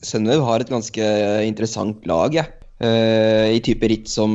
[0.05, 1.09] Sunweb har et ganske
[1.47, 2.53] interessant lag, jeg.
[2.85, 4.35] I type ritt som,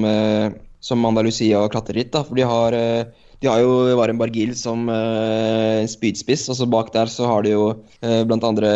[0.82, 2.16] som Andalusia og klatreritt.
[2.16, 2.74] For de har
[3.40, 7.54] de har jo Varen Bargil som uh, spydspiss, og så bak der så har de
[7.54, 8.72] jo uh, blant andre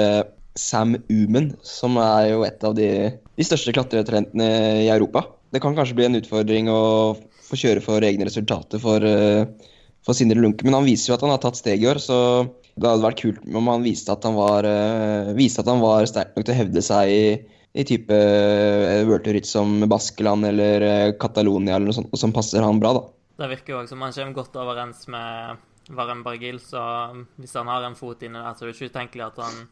[0.60, 4.50] Sam Umen, som er jo et av de, de største klatretalentene
[4.84, 5.26] i Europa.
[5.54, 6.82] Det kan kanskje bli en utfordring å
[7.44, 9.46] få kjøre for egne resultater for, uh,
[10.06, 12.18] for Sindre Lunke, men han viser jo at han har tatt steg i år, så
[12.74, 16.10] det hadde vært kult om han viste at han var, uh, viste at han var
[16.10, 17.28] sterk nok til å hevde seg i,
[17.74, 22.82] i type uh, World Tour som Baskeland eller Catalonia eller noe sånt, som passer han
[22.82, 23.06] bra, da.
[23.44, 25.62] Det virker jo òg som han kommer godt overens med
[25.94, 26.82] Varen Bargil, så
[27.42, 29.64] hvis han har en fot inne der, så er det ikke utenkelig at han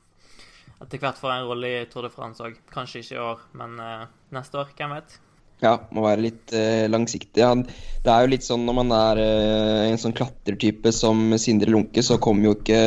[0.81, 2.57] etter hvert får en rolle i Tour de France òg.
[2.73, 4.71] Kanskje ikke i år, men uh, neste år.
[4.77, 5.15] Hvem vet?
[5.61, 7.41] Ja, må være litt uh, langsiktig.
[7.41, 11.73] Ja, det er jo litt sånn når man er uh, en sånn klatretype som Sindre
[11.73, 12.83] Lunke, så kommer jo ikke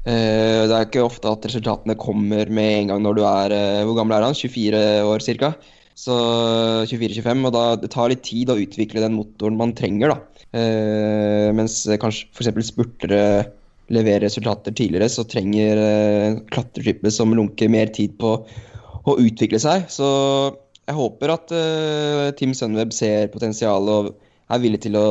[0.00, 3.52] Det er ikke ofte at resultatene kommer med en gang når du er
[3.84, 4.36] Hvor gammel er han?
[4.38, 5.50] 24 år ca.?
[6.00, 6.14] Så
[6.88, 10.62] 24-25, og da det tar litt tid å utvikle den motoren man trenger, da.
[11.52, 12.70] mens kanskje f.eks.
[12.70, 13.20] spurtere
[13.90, 18.34] levere resultater tidligere, så trenger uh, klatretyper som lunker mer tid på
[19.08, 19.86] å utvikle seg.
[19.92, 20.08] Så
[20.86, 24.10] jeg håper at uh, Team Sunweb ser potensialet og
[24.50, 25.06] er villig til å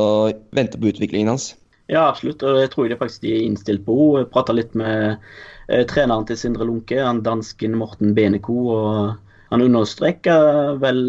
[0.56, 1.54] vente på utviklingen hans.
[1.90, 2.44] Ja, absolutt.
[2.46, 4.28] Og jeg tror det faktisk de er innstilt på henne.
[4.32, 8.60] Prata litt med uh, treneren til Sindre Lunke, han dansken Morten Beneko.
[8.76, 11.02] og Han understreker vel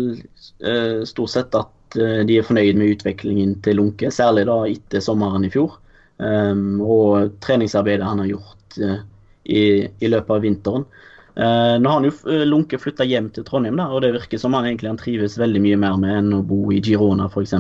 [0.66, 5.44] uh, stort sett at de er fornøyd med utviklingen til Lunke, særlig da etter sommeren
[5.44, 5.74] i fjor.
[6.22, 9.00] Um, og treningsarbeidet han har gjort uh,
[9.44, 10.86] i, i, løpet av vinteren.
[11.32, 14.38] Uh, nå har han jo eh, Lunke flytta hjem til Trondheim, da, og det virker
[14.38, 17.56] som han egentlig han trives veldig mye mer med enn å bo i Girona f.eks.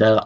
[0.00, 0.20] Der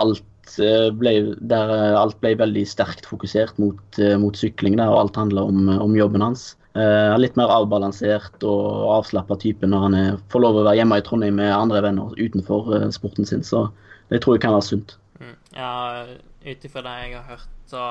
[0.99, 5.71] ble, der alt ble veldig sterkt fokusert mot, mot sykling, der, og alt handler om,
[5.87, 6.51] om jobben hans.
[6.75, 9.99] Uh, litt mer avbalansert og avslappa type når han
[10.35, 13.47] får lov å være hjemme i Trondheim med andre venner utenfor uh, sporten sin.
[13.47, 13.69] Så
[14.13, 14.97] det tror jeg kan være sunt.
[15.23, 15.37] Mm.
[15.57, 15.73] Ja,
[16.45, 17.83] ut ifra det jeg har hørt, så,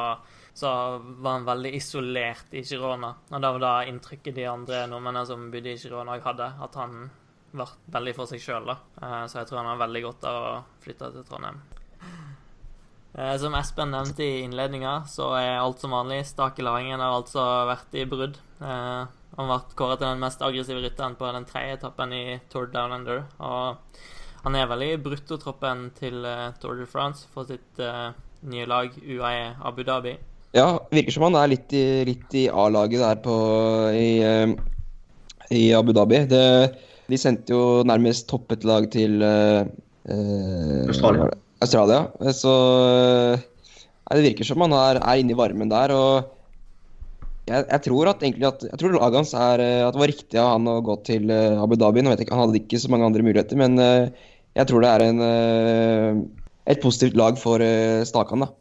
[0.53, 0.69] så,
[1.01, 3.13] var han veldig isolert i Girona.
[3.29, 6.49] Og det var da inntrykket de andre nordmennene som bodde i Girona, hadde.
[6.63, 7.05] At han
[7.53, 8.77] ble veldig for seg sjøl, da.
[9.01, 11.59] Eh, så jeg tror han har veldig godt av å flytte til Trondheim.
[13.13, 16.23] Eh, som Espen nevnte i innledninga, så er alt som vanlig.
[16.29, 18.39] Stake Laringen har altså vært i brudd.
[18.61, 19.03] Eh,
[19.37, 22.93] han ble kåret til den mest aggressive rytteren på den tredje etappen i Tour Down
[22.97, 23.23] Under.
[23.41, 24.01] Og
[24.43, 26.25] han er vel i bruttotroppen til
[26.61, 27.79] Tour de France for sitt
[28.51, 30.15] nye lag, UAE Abu Dhabi.
[30.53, 33.35] Ja, virker som han er litt i, i A-laget der på
[33.97, 34.51] i, uh,
[35.53, 36.23] i Abu Dhabi.
[36.29, 36.43] Det,
[37.09, 39.63] de sendte jo nærmest toppet lag til uh,
[40.91, 41.31] Australia.
[41.63, 42.03] Australia.
[42.35, 42.53] Så
[43.33, 45.95] nei, det virker som han er, er inne i varmen der.
[45.95, 46.29] og
[47.47, 50.39] jeg, jeg, tror at egentlig at, jeg tror laget hans er at det var riktig
[50.39, 52.03] av han å gå til Abu Dhabi.
[52.03, 54.93] Nå vet jeg ikke, Han hadde ikke så mange andre muligheter, men jeg tror det
[54.93, 56.23] er en
[56.69, 58.45] et positivt lag for uh, Stakan.
[58.45, 58.51] da.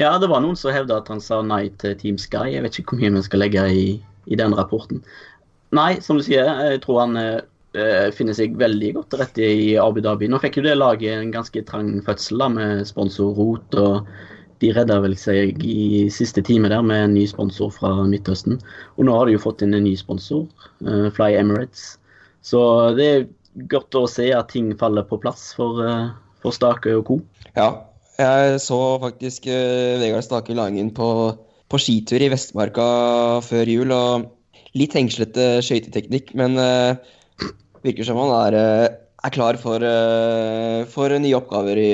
[0.00, 2.48] Ja, det var noen som hevda at han sa nei til Team Sky.
[2.54, 3.86] Jeg vet ikke hvor mye vi skal legge i,
[4.30, 5.02] i den rapporten.
[5.76, 9.74] Nei, som du sier, jeg tror han eh, finner seg veldig godt til rette i
[9.78, 10.30] Abu Dhabi.
[10.30, 13.76] Nå fikk jo det laget en ganske trang fødsel da, med sponsor Rot.
[13.78, 14.08] og
[14.60, 18.58] de redda vel seg i siste time der med en ny sponsor fra Midtøsten.
[18.98, 20.44] Og nå har de jo fått inn en ny sponsor,
[20.84, 21.94] uh, Fly Emirates.
[22.44, 22.60] Så
[22.98, 23.28] det er
[23.72, 25.80] godt å se at ting faller på plass for,
[26.42, 27.18] for Stake og co.
[27.56, 27.68] Ja,
[28.20, 31.10] jeg så faktisk uh, Vegard Stake Langen på,
[31.68, 32.88] på, skitur i Vestmarka
[33.46, 33.94] før jul.
[33.96, 34.28] og
[34.78, 36.54] Litt hengslete skøyteteknikk, men
[37.82, 38.54] virker som han er,
[39.18, 39.82] er klar for,
[40.94, 41.90] for nye oppgaver i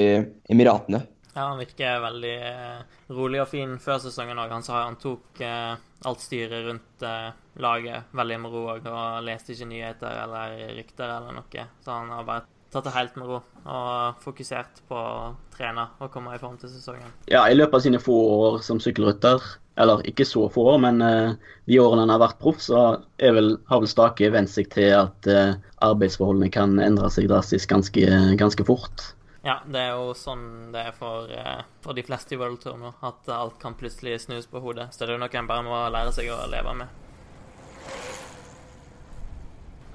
[0.53, 1.01] Emiratene.
[1.37, 4.55] Ja, han virker veldig eh, rolig og fin før sesongen òg.
[4.57, 5.75] Han sa han tok uh,
[6.09, 7.29] alt styret rundt uh,
[7.61, 11.67] laget veldig med ro òg, og leste ikke nyheter eller rykter eller noe.
[11.85, 16.13] Så han har bare tatt det helt med ro og fokusert på å trene og
[16.13, 17.15] komme i form til sesongen.
[17.33, 19.43] Ja, i løpet av sine få år som sykkelrytter,
[19.81, 21.35] eller ikke så få år, men uh,
[21.67, 22.85] de årene han har vært proff, så
[23.21, 28.07] vel, har vel Stake vent seg til at uh, arbeidsforholdene kan endre seg drastisk ganske,
[28.41, 29.11] ganske fort.
[29.47, 32.81] Ja, det er jo sånn det er for, uh, for de fleste i World Tour
[32.81, 32.91] nå.
[33.07, 34.89] At alt kan plutselig snus på hodet.
[34.91, 37.03] Så det er jo noe en bare må lære seg å leve med.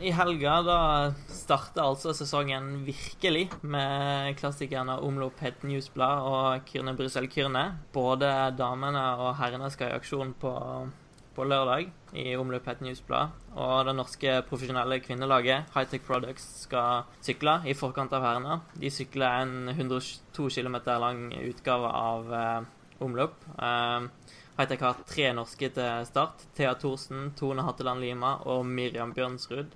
[0.01, 0.77] I helga da
[1.51, 7.63] starta altså sesongen virkelig med klassikerne Omlop Het Newsblad og Kyrne Brussel Kyrne.
[7.91, 10.53] Både damene og herrene skal i aksjon på
[11.31, 11.85] på lørdag
[12.19, 13.35] i omløpet Newsblad.
[13.55, 18.57] Og det norske profesjonelle kvinnelaget Hightech Products skal sykle i forkant av herrene.
[18.75, 22.67] De sykler en 102 km lang utgave av eh,
[23.03, 23.47] omløp.
[23.55, 26.43] Eh, Hightech har tre norske til start.
[26.55, 29.71] Thea Thorsen, Tone Hatteland Lima og Miriam Bjørnsrud.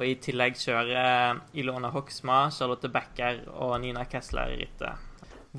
[0.00, 5.10] Og i tillegg kjører Ilona Hoksma, Charlotte Becker og Nina Kessler i rittet.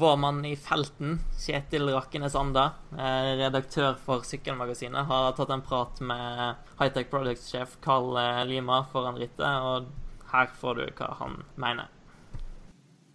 [0.01, 2.63] Vår mann i felten, Kjetil Rakkenes Anda,
[2.95, 9.19] eh, redaktør for Sykkelmagasinet, har tatt en prat med Hightech Products-sjef Carl eh, Lima foran
[9.21, 9.91] rittet, og
[10.31, 11.93] her får du hva han mener.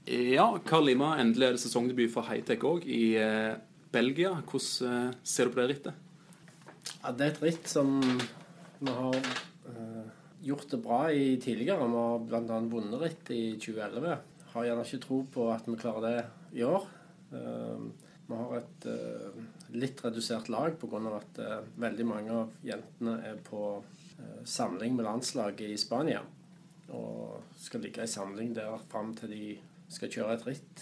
[0.06, 3.58] Ja, Carl Lima, endelig er det sesongdebut for Hightech òg, i eh,
[3.90, 4.36] Belgia.
[4.46, 5.98] Hvordan ser du på det rittet?
[7.02, 7.98] Ja, det er et ritt som
[8.78, 9.20] vi har
[10.46, 11.86] gjort det bra i tidligere.
[11.88, 12.60] Vi har bl.a.
[12.70, 14.16] vunnet ritt i 2011.
[14.52, 16.86] Har gjerne ikke tro på at vi klarer det i år.
[17.34, 17.90] Ehm,
[18.26, 19.42] vi har et eh,
[19.78, 21.02] litt redusert lag pga.
[21.18, 23.82] at eh, veldig mange av jentene er på
[24.18, 26.22] eh, samling med landslaget i Spania.
[26.94, 29.46] Og skal ligge i samling der fram til de
[29.90, 30.80] skal kjøre et ritt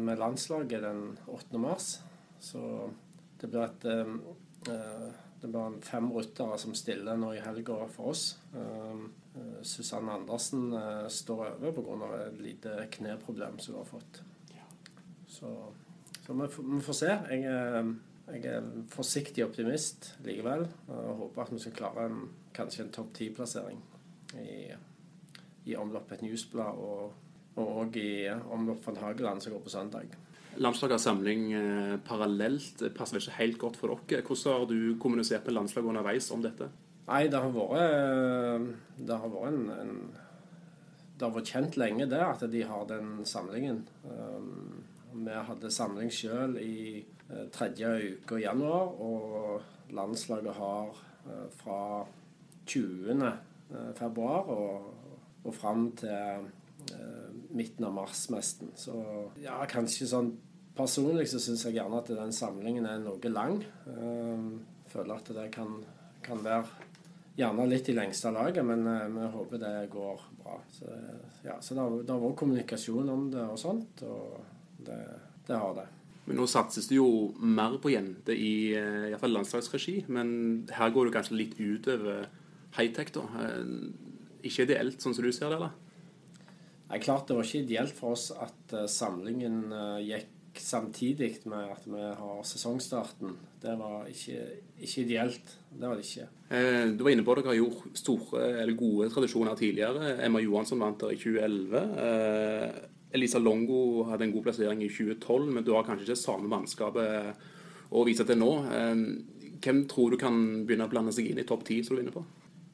[0.00, 1.58] med landslaget den 8.
[1.60, 1.98] mars.
[2.40, 2.60] Så
[3.40, 3.84] det blir et
[5.42, 8.38] det blir fem ryttere som stiller nå i helga for oss.
[8.56, 9.08] Ehm,
[9.66, 10.74] Susanne Andersen
[11.10, 12.26] står over pga.
[12.26, 14.22] et lite kneproblem som hun har fått.
[15.26, 15.50] Så,
[16.26, 17.10] så vi, vi, får se.
[17.30, 17.94] Jeg,
[18.26, 20.66] jeg, er forsiktig optimist likevel.
[20.88, 22.22] Og håper at vi skal klare en,
[22.54, 23.80] kanskje en topp ti-plassering
[24.38, 24.70] i,
[25.64, 27.12] i omloppet Newsblad og
[27.60, 30.14] og i omlopp van Hageland som går på søndag.
[30.60, 32.82] Landslaget har samling eh, parallelt.
[32.96, 34.24] Passer vel ikke helt godt for dere.
[34.26, 36.68] Hvordan har du kommunisert med landslaget underveis om dette?
[37.08, 38.68] Nei, det har vært,
[39.02, 39.96] det har vært en, en,
[41.18, 43.82] Det har vært kjent lenge det at de har den samlingen.
[44.06, 51.48] Um, vi hadde samling sjøl i eh, tredje uke i januar, og landslaget har eh,
[51.58, 51.80] fra
[52.66, 53.20] 20.
[53.22, 54.88] Eh, februar og,
[55.44, 56.50] og fram til
[57.56, 58.72] midten av mars nesten.
[58.78, 58.96] Så
[59.42, 60.32] ja, kanskje sånn
[60.72, 63.58] Personlig så syns jeg gjerne at den samlingen er noe lang.
[64.88, 65.74] Føler at det kan,
[66.24, 66.86] kan være
[67.36, 70.56] gjerne litt i lengste laget, men vi håper det går bra.
[70.72, 70.88] Så,
[71.44, 74.00] ja, så det, har, vært kommunikasjon om det og sånt.
[74.08, 74.40] og
[74.86, 74.96] det,
[75.46, 75.86] det har det.
[76.24, 80.92] Men Nå satses det jo mer på jenter i, eh, i fall landslagsregi, men her
[80.94, 82.28] går det kanskje litt utover
[82.78, 83.26] high-tech, da.
[83.42, 83.72] Eh,
[84.46, 85.74] ikke ideelt, sånn som du ser det, eller?
[86.92, 91.70] Nei, klart det var ikke ideelt for oss at uh, samlingen uh, gikk samtidig med
[91.72, 93.36] at vi har sesongstarten.
[93.62, 94.40] Det var ikke,
[94.78, 95.54] ikke ideelt.
[95.70, 96.26] Det var det ikke.
[96.52, 100.16] Eh, du var inne på at dere har gjort store, eller gode tradisjoner tidligere.
[100.24, 101.78] Emma Johansson vant der i 2011.
[102.04, 102.82] Eh,
[103.16, 107.48] Elisa Longo hadde en god plassering i 2012, men du har kanskje ikke samme mannskapet
[107.92, 108.52] å vise til nå.
[108.68, 112.02] Eh, hvem tror du kan begynne å blande seg inn i topp ti, som du
[112.02, 112.24] er inne på?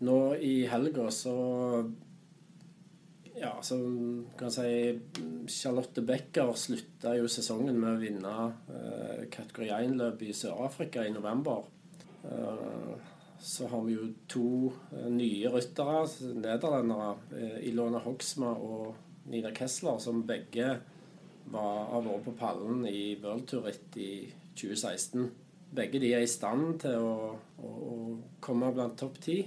[0.07, 1.35] Nå i helga så
[3.41, 3.77] Ja, så
[4.39, 4.99] kan si
[5.47, 8.33] Charlotte Becker slutta jo sesongen med å vinne
[8.75, 11.63] eh, kategori 1-løp i Sør-Afrika i november.
[12.27, 12.95] Eh,
[13.39, 14.49] så har vi jo to
[14.91, 16.03] eh, nye ryttere,
[16.35, 17.13] nederlendere.
[17.39, 20.73] Eh, Ilona Hogsma og Nina Kessler, som begge
[21.53, 24.11] var, har vært på pallen i World Tour i
[24.59, 25.29] 2016.
[25.79, 27.15] Begge de er i stand til å,
[27.63, 27.97] å, å
[28.43, 29.43] komme blant topp ti.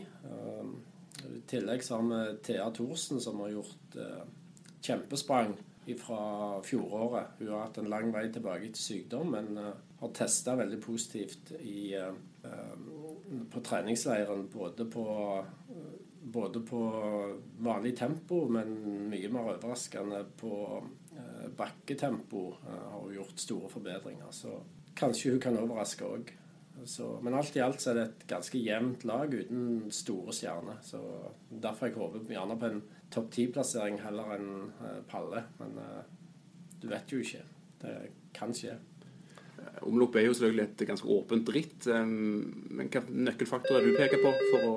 [1.47, 4.23] Tillegg så har vi Thea Thorsen, som har gjort uh,
[4.81, 5.55] kjempesprang
[5.99, 6.23] fra
[6.63, 7.37] fjoråret.
[7.39, 9.71] Hun har hatt en lang vei tilbake til sykdom, men uh,
[10.01, 14.47] har testa veldig positivt i, uh, på treningsleiren.
[14.53, 15.05] Både på,
[16.21, 16.81] både på
[17.59, 18.75] vanlig tempo, men
[19.11, 20.55] mye mer overraskende på
[21.57, 22.41] bakketempo.
[22.63, 24.31] har hun gjort store forbedringer.
[24.31, 24.55] Så
[24.97, 26.31] kanskje hun kan overraske òg.
[27.21, 30.79] Men alt i alt så er det et ganske jevnt lag uten store stjerner.
[30.85, 31.01] Så
[31.49, 32.81] Derfor jeg håper gjerne på en
[33.13, 35.43] topp ti-plassering heller enn uh, Palle.
[35.59, 36.01] Men uh,
[36.81, 37.43] du vet jo ikke.
[37.81, 37.95] Det
[38.33, 38.77] kan skje.
[39.85, 41.87] Omlopp er jo selvfølgelig et ganske åpent ritt.
[41.87, 42.89] Um, men
[43.77, 44.73] er det du peker på for å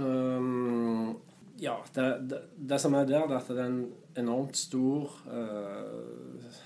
[0.00, 1.14] um,
[1.60, 3.82] Ja, det, det, det, som er der, det er at det er en
[4.18, 6.60] enormt stor uh,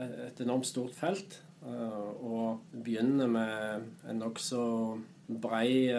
[0.00, 1.40] Et enormt stort felt.
[1.60, 4.62] Og begynner med en nokså
[5.42, 5.92] brei,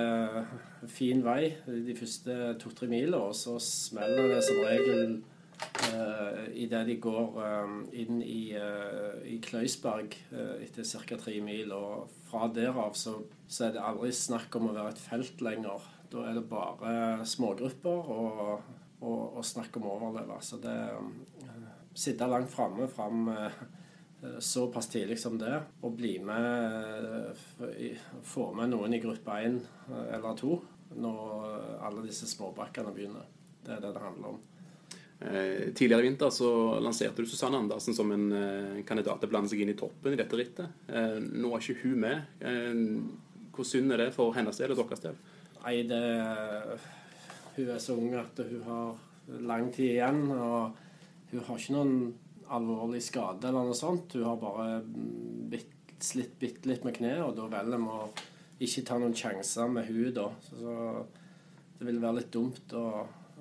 [0.89, 5.19] fin vei de første to-tre milene, og så smeller det som regel
[5.61, 11.17] uh, idet de går uh, inn i, uh, i Kløysberg uh, etter ca.
[11.19, 11.73] tre mil.
[11.75, 15.89] Og fra derav så, så, er det aldri snakk om å være et felt lenger.
[16.11, 20.41] Da er det bare smågrupper og, og, og snakk om å overleve.
[20.45, 21.13] Så det um,
[21.91, 23.25] Sitte langt framme fram
[24.39, 27.31] såpass tidlig som det, og bli med
[28.27, 29.57] Få med noen i gruppe én
[29.89, 30.59] eller to
[30.91, 33.25] når alle disse småbakkene begynner.
[33.65, 34.39] Det er det det handler om.
[35.21, 39.33] Eh, tidligere i vinter så lanserte du Susanne Andersen som en eh, kandidat til å
[39.35, 40.79] blande seg inn i toppen i dette rittet.
[40.89, 42.23] Eh, nå er ikke hun med.
[42.41, 42.81] Eh,
[43.53, 45.19] hvor synd er det for hennes del og deres del?
[45.61, 46.01] Nei, det,
[47.55, 50.23] Hun er så ung at hun har lang tid igjen.
[50.33, 51.95] Og hun har ikke noen
[52.57, 54.17] alvorlig skade eller noe sånt.
[54.17, 54.81] Hun har bare
[55.51, 58.11] bitt, slitt bitte litt med kneet, og da velger vi å
[58.61, 60.27] ikke ta noen sjanser med hun da.
[60.49, 60.75] Så
[61.79, 62.85] det vil være litt dumt å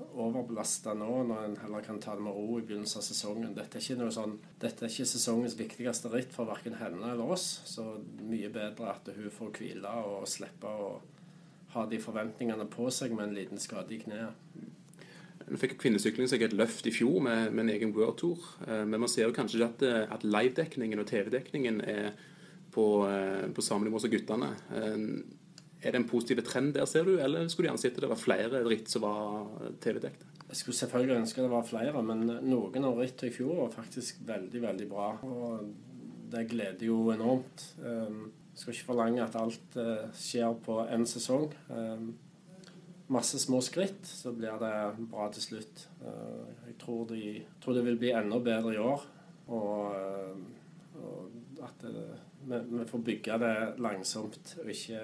[0.01, 3.55] overbelasta nå, når en heller kan ta det med ro i begynnelsen av sesongen.
[3.57, 7.35] Dette er ikke, noe sånn, dette er ikke sesongens viktigste ritt for verken henne eller
[7.37, 7.49] oss.
[7.69, 7.85] Så
[8.25, 10.91] mye bedre at hun får hvile og slippe å
[11.75, 14.49] ha de forventningene på seg med en liten skade i kneet.
[15.51, 18.39] Nå fikk kvinnesykling seg et løft i fjor med, med en egen World Tour.
[18.69, 22.11] Eh, men man ser jo kanskje at, eh, at live-dekningen og TV-dekningen er
[22.71, 24.53] på, eh, på samme nivå som guttene.
[25.81, 28.21] Er det en positiv trend der, ser du, eller skulle du gjerne sett det var
[28.21, 29.49] flere ritt som var
[29.81, 30.29] TV-dekte?
[30.51, 34.21] Jeg skulle selvfølgelig ønske det var flere, men noen av rittene i fjor var faktisk
[34.29, 35.13] veldig, veldig bra.
[35.25, 35.71] Og
[36.31, 37.65] det gleder jo enormt.
[37.81, 39.79] Jeg skal ikke forlange at alt
[40.21, 41.49] skjer på én sesong.
[43.11, 44.75] Masse små skritt, så blir det
[45.11, 45.87] bra til slutt.
[45.99, 49.07] Uh, jeg tror, de, tror, det vil bli enda bedre i år.
[49.51, 52.05] Og, uh, og at det,
[52.45, 55.01] vi, vi får bygge det langsomt og ikke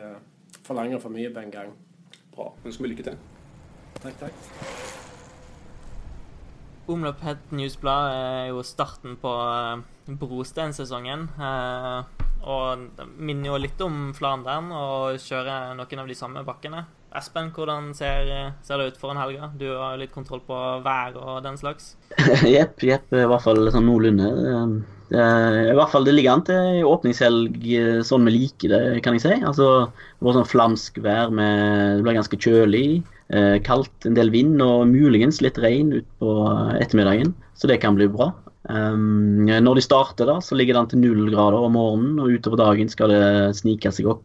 [0.66, 1.74] forlange for mye på en gang.
[2.36, 2.52] Bra.
[2.64, 3.18] Ønsker vi lykke til.
[4.02, 4.96] Takk, takk.
[6.86, 9.32] Omløp Het Newsblad er jo starten på
[10.06, 11.26] brostensesongen.
[12.46, 16.84] Og det minner jo litt om Flandern å kjøre noen av de samme bakkene.
[17.16, 18.28] Espen, hvordan ser,
[18.66, 19.48] ser det ut foran helga?
[19.56, 21.94] Du har litt kontroll på vær og den slags?
[22.56, 23.08] Jepp, jepp.
[23.14, 24.28] I hvert fall sånn noenlunde.
[25.06, 29.24] I hvert fall Det ligger an til åpningshelg eh, sånn vi liker det, kan jeg
[29.24, 29.34] si.
[29.38, 29.88] Altså,
[30.18, 32.86] Det var sånn flamsk vær med Det ble ganske kjølig.
[33.32, 36.36] Eh, kaldt, en del vind og muligens litt regn utpå
[36.82, 37.32] ettermiddagen.
[37.56, 38.32] Så det kan bli bra.
[38.66, 42.18] Um, når de starter, da, så ligger det an til null grader om morgenen.
[42.20, 43.26] Og utover dagen skal det
[43.62, 44.24] snike seg opp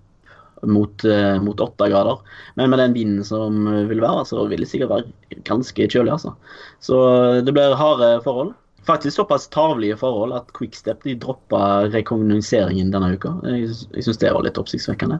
[0.67, 2.21] mot, uh, mot 8 grader.
[2.59, 6.17] Men med den vinden som vil være, så vil det sikkert være ganske kjølig.
[6.17, 6.35] altså.
[6.83, 6.97] Så
[7.45, 8.53] det blir harde forhold
[8.85, 13.35] faktisk såpass tarvelige forhold at Quickstep de droppa rekognoseringen denne uka.
[13.45, 15.19] Jeg, jeg syns det var litt oppsiktsvekkende.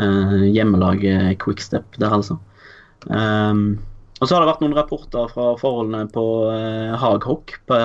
[0.00, 2.38] Uh, hjemmelaget Quickstep der, altså.
[3.06, 3.82] Um,
[4.20, 7.80] og så har det vært noen rapporter fra forholdene på uh, Haghokk, på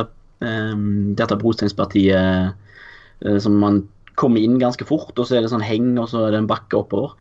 [0.46, 3.84] um, dette brosteinspartiet uh, som man
[4.20, 6.50] kommer inn ganske fort, og så er det sånn heng, og så er det en
[6.50, 7.16] bakke oppover.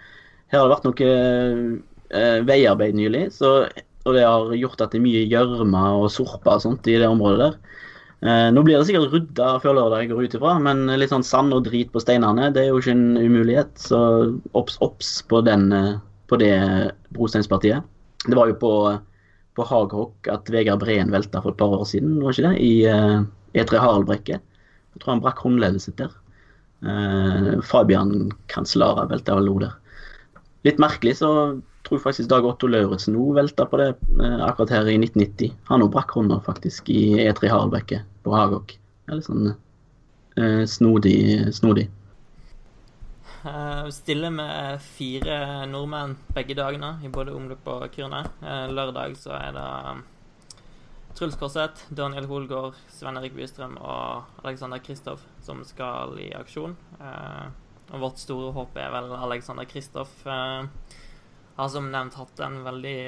[0.53, 1.12] Her har det vært noe
[2.11, 3.53] eh, veiarbeid nylig, så,
[4.05, 7.09] og det har gjort at det er mye gjørme og sorper og sånt i det
[7.09, 7.59] området der.
[8.18, 11.55] Eh, nå blir det sikkert rydda før lørdag, går ut ifra, men litt sånn sand
[11.55, 13.74] og drit på steinene det er jo ikke en umulighet.
[13.78, 14.01] Så
[14.59, 15.92] obs, obs på, eh,
[16.26, 16.55] på det
[17.14, 17.86] brosteinspartiet.
[18.26, 18.72] Det var jo på,
[19.55, 22.57] på Haghokk at Vegard Breen velta for et par år siden, var ikke det?
[22.59, 23.18] I eh,
[23.55, 24.40] E3 Haraldbrekke.
[24.42, 26.11] Jeg tror han brakk håndleddet sitt der.
[26.79, 29.74] Uh, Fabian Cancellara velta vel nå der.
[30.66, 31.31] Litt merkelig så
[31.89, 35.55] tror jeg faktisk Dag Otto Lauritzen nå velta på det eh, akkurat her i 1990.
[35.70, 38.74] Han òg brakk hånda faktisk i E3 Harlbekke på Hagok.
[39.24, 39.55] Sånn,
[40.37, 41.49] eh, snodig.
[41.57, 41.89] snodig.
[43.39, 48.24] Uh, stiller med fire nordmenn begge dagene i både omløp og Kyrne.
[48.43, 49.68] Uh, lørdag så er det
[51.19, 56.77] Truls Korseth, Daniel Holgaard, Sven Erik Bystrøm og Alexander Kristoff som skal i aksjon.
[57.01, 57.49] Uh,
[57.89, 60.12] og vårt store håp er vel Alexander Kristoff.
[60.23, 63.01] har som nevnt hatt en veldig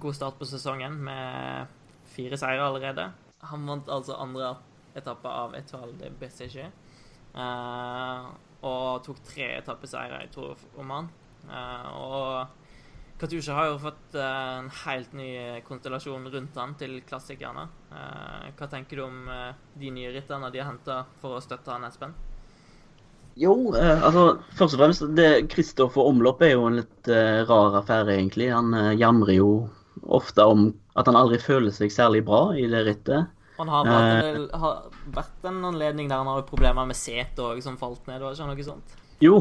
[0.00, 1.68] god start på sesongen med
[2.14, 3.10] fire seire allerede.
[3.50, 4.54] Han vant altså andre
[4.96, 6.64] etappe av Etoile de BCG.
[7.36, 8.32] Uh,
[8.64, 11.12] og tok tre etappeseire i Tour Oman.
[11.50, 12.61] Uh, og
[13.22, 15.30] Katusha har jo fått uh, en helt ny
[15.66, 17.68] konstellasjon rundt han til klassikerne.
[17.92, 19.24] Uh, hva tenker du om
[19.78, 22.14] de nye rytterne de har henta for å støtte han, Espen?
[23.40, 27.08] Jo, altså først og fremst det Kristoffer Omlopp er jo en litt
[27.48, 28.50] rar affære, egentlig.
[28.52, 29.52] Han jamrer jo
[30.02, 30.66] ofte om
[31.00, 33.30] at han aldri føler seg særlig bra i det rittet.
[33.56, 34.78] Han har vært, en, har
[35.14, 38.22] vært en anledning der han har problemer med setet òg, som falt ned.
[38.22, 38.96] Var ikke noe sånt?
[39.22, 39.36] Jo,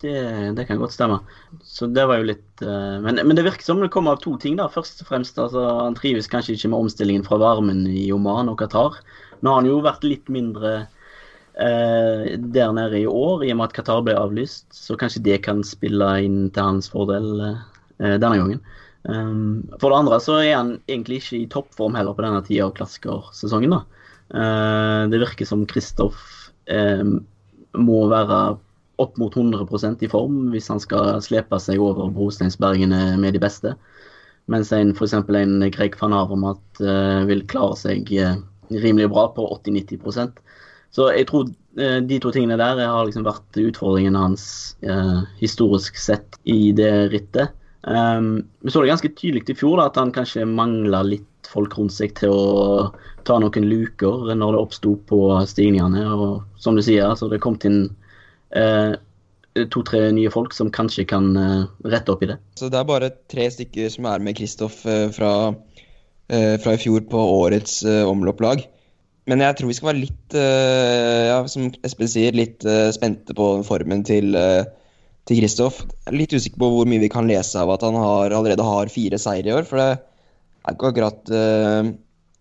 [0.00, 1.20] det, det, kan godt stemme.
[1.64, 4.34] Så det var jo litt uh, men, men, det virker som det kommer av to
[4.40, 4.58] ting.
[4.60, 4.68] da.
[4.72, 8.60] Først og fremst, altså, Han trives kanskje ikke med omstillingen fra varmen i Oman og
[8.60, 9.00] Qatar.
[9.40, 13.70] Nå har han jo vært litt mindre uh, der nede i år, i og med
[13.70, 14.68] at Qatar ble avlyst.
[14.74, 17.62] Så kanskje det kan spille inn til hans fordel uh,
[18.00, 18.64] denne gangen.
[19.06, 22.66] Um, for det andre så er han egentlig ikke i toppform heller på denne tida
[22.66, 23.78] av klassikersesongen.
[24.34, 26.32] Uh, det virker som Kristoff
[26.66, 28.56] må være
[29.02, 33.74] opp mot 100% i form hvis han skal slepe seg over brosteinsbergene med de beste.
[34.52, 35.14] Mens en f.eks.
[35.16, 38.38] en Greg van Avermat uh, vil klare seg uh,
[38.70, 40.38] rimelig bra på 80-90%
[40.94, 44.76] Så jeg tror uh, de to tingene der har liksom vært utfordringen hans
[45.40, 47.54] historisk sett i det rittet.
[47.86, 51.76] Um, vi så det ganske tydelig i fjor da, at han kanskje mangla litt folk
[51.78, 52.88] rundt seg til å
[53.26, 56.02] ta noen luker når det oppsto på stigningene.
[56.14, 58.05] Og som du sier, altså det kom til uh,
[59.72, 62.36] to-tre nye folk som kanskje kan uh, rette opp i det.
[62.60, 65.32] Så det er bare tre stykker som er med Kristoff uh, fra,
[66.28, 68.64] fra, i fjor på årets omlopplag.
[69.30, 72.62] Men jeg tror vi skal være litt, ja, som Espen sier, litt
[72.94, 74.34] spente på formen til
[75.26, 75.82] til Kristoff.
[76.14, 79.18] Litt usikker på hvor mye vi kan lese av at han har, allerede har fire
[79.20, 79.66] seire i år.
[79.68, 81.92] For det er ikke akkurat uh,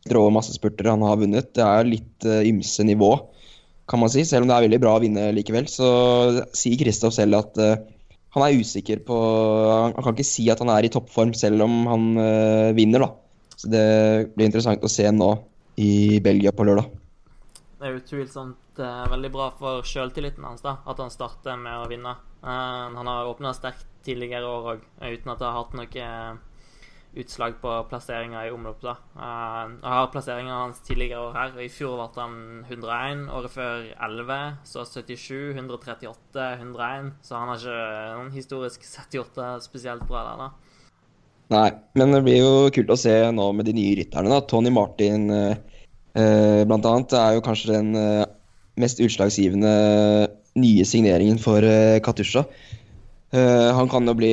[0.05, 1.53] masse massespurter han har vunnet.
[1.57, 3.15] Det er litt uh, ymse nivå,
[3.89, 4.25] kan man si.
[4.25, 5.89] Selv om det er veldig bra å vinne likevel, så
[6.55, 7.75] sier Kristoff selv at uh,
[8.35, 9.17] han er usikker på
[9.95, 13.11] Han kan ikke si at han er i toppform selv om han uh, vinner, da.
[13.55, 13.87] Så det
[14.35, 15.31] blir interessant å se nå
[15.79, 16.89] i Belgia på lørdag.
[17.75, 21.89] Det er utvilsomt uh, veldig bra for sjøltilliten hans da, at han starter med å
[21.91, 22.17] vinne.
[22.45, 26.03] Han har åpna sterkt tidligere år òg, uten at det har hatt noe
[27.21, 28.85] utslag på plasseringa i omløpet.
[28.87, 28.95] da.
[29.15, 31.55] Uh, jeg har plasseringa hans tidligere år her.
[31.63, 32.37] I fjor ble han
[32.67, 37.11] 101, året før 11, så 77, 138, 101.
[37.25, 37.79] Så han har ikke
[38.19, 40.51] noen historisk sett gjort det spesielt bra der, da.
[41.53, 44.31] Nei, men det blir jo kult å se nå med de nye rytterne.
[44.33, 44.41] da.
[44.49, 45.29] Tony Martin
[46.15, 48.25] eh, blant annet er jo kanskje den eh,
[48.81, 49.75] mest utslagsgivende
[50.55, 52.45] nye signeringen for uh, Katusha.
[53.35, 54.31] Uh, han kan jo bli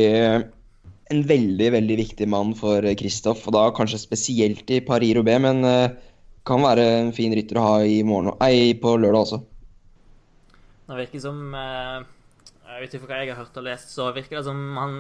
[1.13, 5.93] en veldig veldig viktig mann for Kristoff, og da kanskje spesielt i Paris-Roubais, men uh,
[6.49, 9.41] kan være en fin rytter å ha i morgen, nei, på lørdag også.
[10.89, 12.03] Det virker som uh,
[12.73, 14.95] Ut ifra hva jeg har hørt og lest, så virker det som han,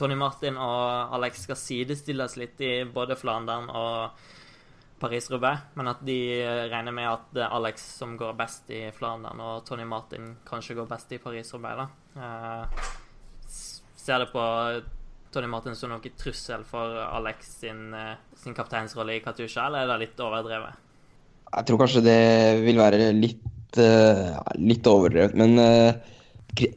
[0.00, 4.22] Tony Martin og Alex skal sidestilles litt i både Flandern og
[5.02, 8.84] Paris-Roubais, men at de eh, regner med at det er Alex som går best i
[8.94, 11.90] Flandern, og Tony Martin kanskje går best i Paris-Roubaix.
[12.14, 12.62] Uh,
[13.98, 14.44] ser det på
[15.32, 19.92] Tony Martin som noen trussel for Alex sin, uh, sin kapteinsrolle i Katusha, eller er
[19.92, 20.80] det litt overdrevet?
[21.52, 22.20] Jeg tror kanskje det
[22.64, 23.44] vil være litt,
[23.80, 25.56] uh, litt overdrevet, men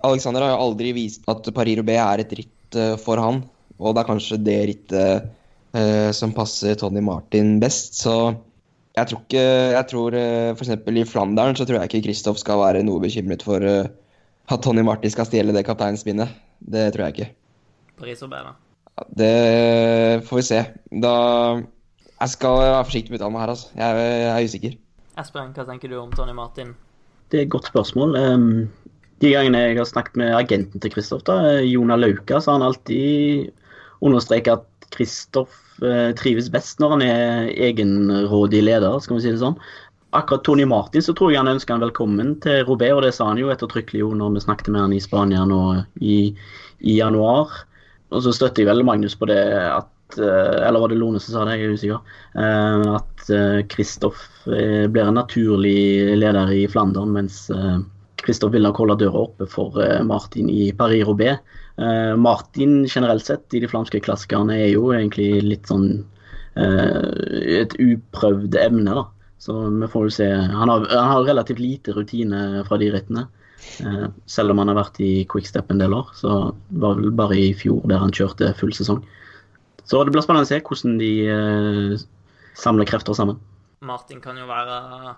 [0.07, 3.41] Alexander har jo aldri vist at Paris-Roubais er et ritt for han,
[3.79, 5.33] og det er kanskje det rittet
[5.75, 7.99] eh, som passer Tony Martin best.
[7.99, 8.15] Så
[8.95, 9.45] jeg tror ikke
[9.75, 10.71] Jeg tror eh, f.eks.
[10.71, 13.89] i Flandern så tror jeg ikke Kristoff skal være noe bekymret for eh,
[14.45, 16.31] at Tony Martin skal stjele det kapteinspinnet.
[16.59, 17.31] Det tror jeg ikke.
[17.99, 19.05] Paris-Roubaix, da?
[19.19, 20.61] Det får vi se.
[21.03, 21.15] Da
[22.15, 23.67] Jeg skal være forsiktig med uttalen her, altså.
[23.75, 24.77] Jeg, jeg, er usikker.
[25.19, 26.73] Espen, hva tenker du om Tony Martin?
[27.31, 28.15] Det er et godt spørsmål.
[28.15, 28.47] Um,
[29.23, 31.27] de gangene jeg har snakket med agenten til Kristoff,
[31.65, 33.51] Jona Lauka, så har han alltid
[34.03, 39.41] understreket at Kristoff Eh, trives best når han er egenrådig leder, skal vi si det
[39.41, 39.57] sånn.
[40.15, 43.27] Akkurat Tony Martin så tror jeg han ønsker han velkommen til Robé, og det sa
[43.27, 45.61] han jo ettertrykkelig jo når vi snakket med han i Spania nå
[45.99, 46.31] i,
[46.79, 47.51] i januar.
[48.15, 51.43] Og så støtter jeg vel Magnus på det at Eller var det Lone som sa
[51.47, 51.99] det, jeg er usikker.
[52.95, 53.31] At
[53.71, 57.49] Kristoff blir en naturlig leder i Flandern, mens
[58.21, 61.41] Kristoff vil nok holde døra oppe for Martin i Paris-Roubais.
[62.21, 65.89] Martin generelt sett i de flamske klassikerne er jo egentlig litt sånn
[66.55, 69.07] et uprøvd emne, da.
[69.41, 70.29] Så vi får jo se.
[70.31, 73.25] Han har, han har relativt lite rutine fra de rittene.
[73.85, 76.31] Eh, selv om han har vært i quickstep en del år, så
[76.69, 79.03] var det vel bare i fjor der han kjørte full sesong.
[79.85, 82.05] Så det blir spennende å se hvordan de eh,
[82.57, 83.41] samler krefter sammen.
[83.85, 85.15] Martin kan jo være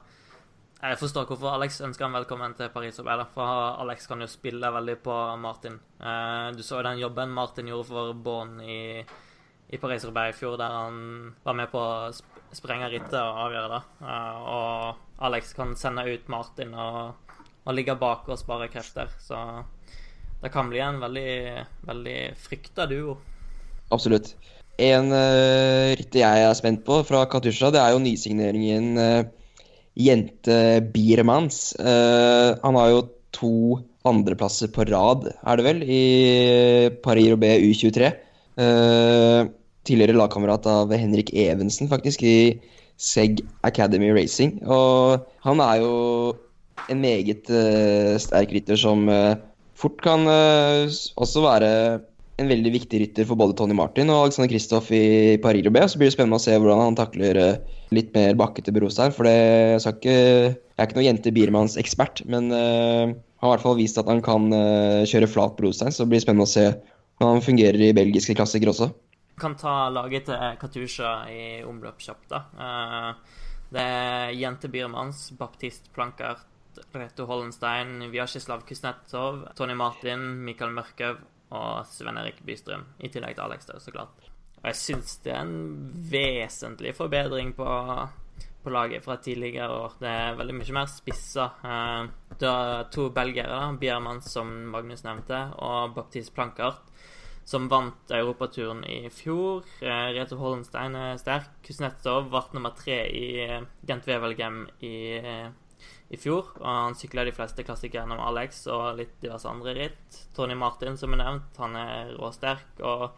[0.82, 3.00] Jeg forstår hvorfor Alex ønsker han velkommen til Paris.
[3.00, 5.80] For Alex kan jo spille veldig på Martin.
[6.02, 9.06] Eh, du så jo den jobben Martin gjorde for Bonn i,
[9.70, 11.00] i Paris-Roubaix i fjor, der han
[11.43, 12.12] var med på å
[12.56, 13.82] sprenge rittet og avgjøre det.
[14.04, 17.26] Eh, og Alex kan sende ut Martin og
[17.68, 19.11] og ligge bak og spare krefter.
[19.20, 19.38] Så
[20.41, 23.18] det kan bli en veldig, veldig frykta duo.
[23.91, 24.34] Absolutt.
[24.78, 29.26] En uh, rytter jeg er spent på fra Katusha, det er jo nysigneringen uh,
[29.97, 30.57] Jente
[30.93, 31.72] Biermans.
[31.82, 33.53] Uh, han har jo to
[34.07, 36.03] andreplasser på rad, er det vel, i
[37.03, 38.13] Paris-Roubais U23.
[38.57, 39.49] Uh,
[39.88, 42.59] tidligere lagkamerat av Henrik Evensen, faktisk, i
[43.01, 44.59] Seg Academy Racing.
[44.63, 45.95] Og han er jo
[46.91, 49.36] en meget uh, sterk rytter som uh,
[49.78, 50.86] fort kan uh,
[51.19, 51.71] også være
[52.38, 55.93] en veldig viktig rytter for både Tony Martin og Alexander Kristoff i Paris-Roubais.
[55.93, 57.39] Så blir det spennende å se hvordan han takler
[57.95, 59.09] litt mer bakkete brostein.
[59.15, 63.53] For det jeg, ikke, jeg er ikke noen jente Biermanns ekspert, men han har i
[63.55, 64.53] hvert fall vist at han kan
[65.09, 65.89] kjøre flat brostein.
[65.89, 68.91] Så det blir spennende å se hvordan han fungerer i belgiske klassikere også.
[69.41, 72.43] Kan ta laget til Katusha i omløp kjapt, da.
[73.73, 76.45] Det er Jente Biermanns, Baptist Plankert,
[76.93, 81.19] Reto Hollenstein, Vyacheslav Kuznetsov, Tony Martin, Mikael Mørkøv
[81.55, 82.86] og Sven Erik Bystrøm.
[82.99, 84.30] I tillegg til Alex, da, så klart.
[84.57, 87.67] Og jeg syns det er en vesentlig forbedring på,
[88.63, 89.99] på, laget fra tidligere år.
[90.01, 91.51] Det er veldig mye mer spissa.
[92.34, 96.91] Du det er to belgiere, Biermann, som Magnus nevnte, og Baptiste Plankart,
[97.47, 99.63] som vant europaturen i fjor.
[99.80, 101.53] Eh, Reto Hollenstein er sterk.
[101.63, 103.28] Kuznetsov ble nummer tre i
[103.88, 104.97] Gent Wevelgem i
[106.10, 106.53] i fjor.
[106.60, 110.22] og Han sykla de fleste klassikere gjennom Alex og litt diverse andre ritt.
[110.36, 112.80] Tony Martin, som er nevnt, han er råsterk.
[112.80, 113.10] Og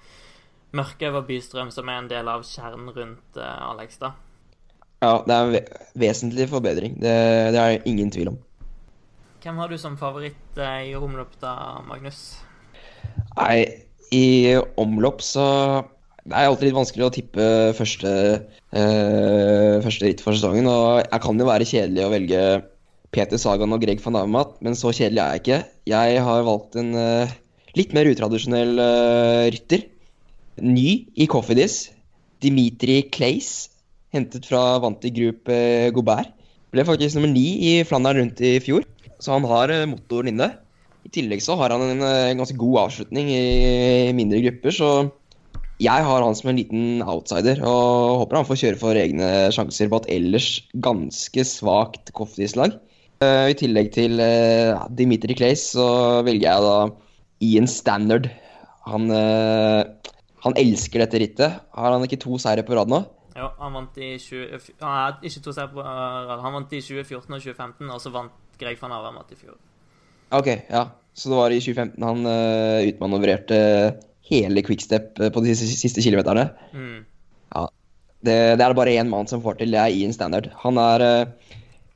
[0.77, 4.13] Mørkhaug og Bystrøm, som er en del av kjernen rundt uh, Alex, da.
[4.99, 5.69] Ja, det er en
[6.01, 6.97] vesentlig forbedring.
[7.01, 7.15] Det,
[7.55, 8.41] det er ingen tvil om.
[9.39, 11.53] Hvem har du som favoritt uh, i omlopp, da,
[11.87, 12.41] Magnus?
[13.37, 13.63] Nei,
[14.13, 15.47] i omlopp så
[16.29, 17.45] det er alltid litt vanskelig å tippe
[17.77, 18.09] første,
[18.75, 20.67] eh, første ritt for sesongen.
[20.69, 22.41] Og jeg kan jo være kjedelig å velge
[23.15, 25.59] Peter Sagan og Greg van Avermaet, men så kjedelig er jeg ikke.
[25.89, 27.31] Jeg har valgt en uh,
[27.77, 29.87] litt mer utradisjonell uh, rytter.
[30.61, 31.87] Ny i Coffeedis.
[32.39, 33.69] Dimitri Clays,
[34.15, 36.35] hentet fra Vanti Group uh, Gobert.
[36.69, 38.85] Ble faktisk nummer ni i Flandern rundt i fjor,
[39.17, 40.51] så han har motoren inne.
[41.01, 44.91] I tillegg så har han en, en ganske god avslutning i mindre grupper, så
[45.81, 49.89] jeg har han som en liten outsider, og håper han får kjøre for egne sjanser
[49.89, 52.77] på et ellers ganske svakt Coffeedis-lag.
[53.19, 55.85] Uh, I tillegg til uh, Dimitri Clays så
[56.23, 56.75] velger jeg da
[57.43, 58.29] Ian Standard.
[58.87, 60.13] Han, uh,
[60.45, 61.57] han elsker dette rittet.
[61.75, 63.01] Har han ikke to seire på rad nå?
[63.35, 66.31] Ja, han vant i 20, han ikke to seire på rad.
[66.45, 69.59] Han vant i 2014 og 2015, og så vant Greg van Avermat i fjor.
[70.39, 70.87] OK, ja.
[71.11, 73.61] Så det var i 2015 han uh, utmanøvrerte
[74.31, 76.53] hele quickstep på de siste, kilometerne.
[76.71, 76.99] Mm.
[77.51, 77.67] Ja.
[78.23, 80.53] Det, det, er det bare én mann som får til, det er Ian Standard.
[80.63, 81.09] Han er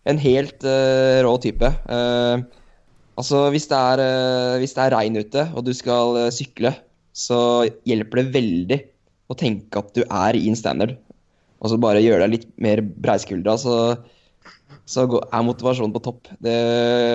[0.10, 1.70] en helt uh, rå type.
[1.88, 2.43] Uh,
[3.20, 6.74] altså, hvis det, er, uh, hvis det er regn ute, og du skal sykle,
[7.14, 7.39] så
[7.88, 8.80] hjelper det veldig
[9.32, 10.97] å tenke at du er i en standard.
[11.64, 13.78] Og så bare gjøre deg litt mer breiskuldra, så,
[14.89, 16.28] så er motivasjonen på topp.
[16.43, 16.58] Det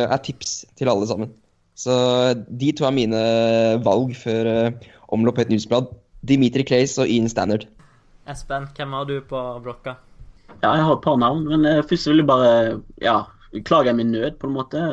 [0.09, 1.35] er tips til alle sammen.
[1.79, 1.95] Så
[2.35, 3.21] de to er mine
[3.85, 4.49] valg for
[5.15, 5.93] omlopp et newsblad.
[6.27, 7.69] Dimitri Clays og Ian Standard.
[8.29, 9.99] Espen, hvem har du på blokka?
[10.63, 12.53] Ja, jeg har et par navn, men uh, først vil jeg bare
[13.05, 13.23] ja,
[13.69, 14.85] klage min nød, på en måte.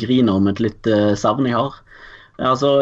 [0.00, 1.78] Grine om et litt uh, savn jeg har.
[2.50, 2.72] Altså,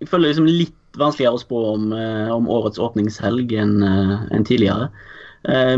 [0.00, 1.92] jeg føler liksom litt vanskeligere å spå om,
[2.34, 4.90] om årets åpningshelg enn en tidligere.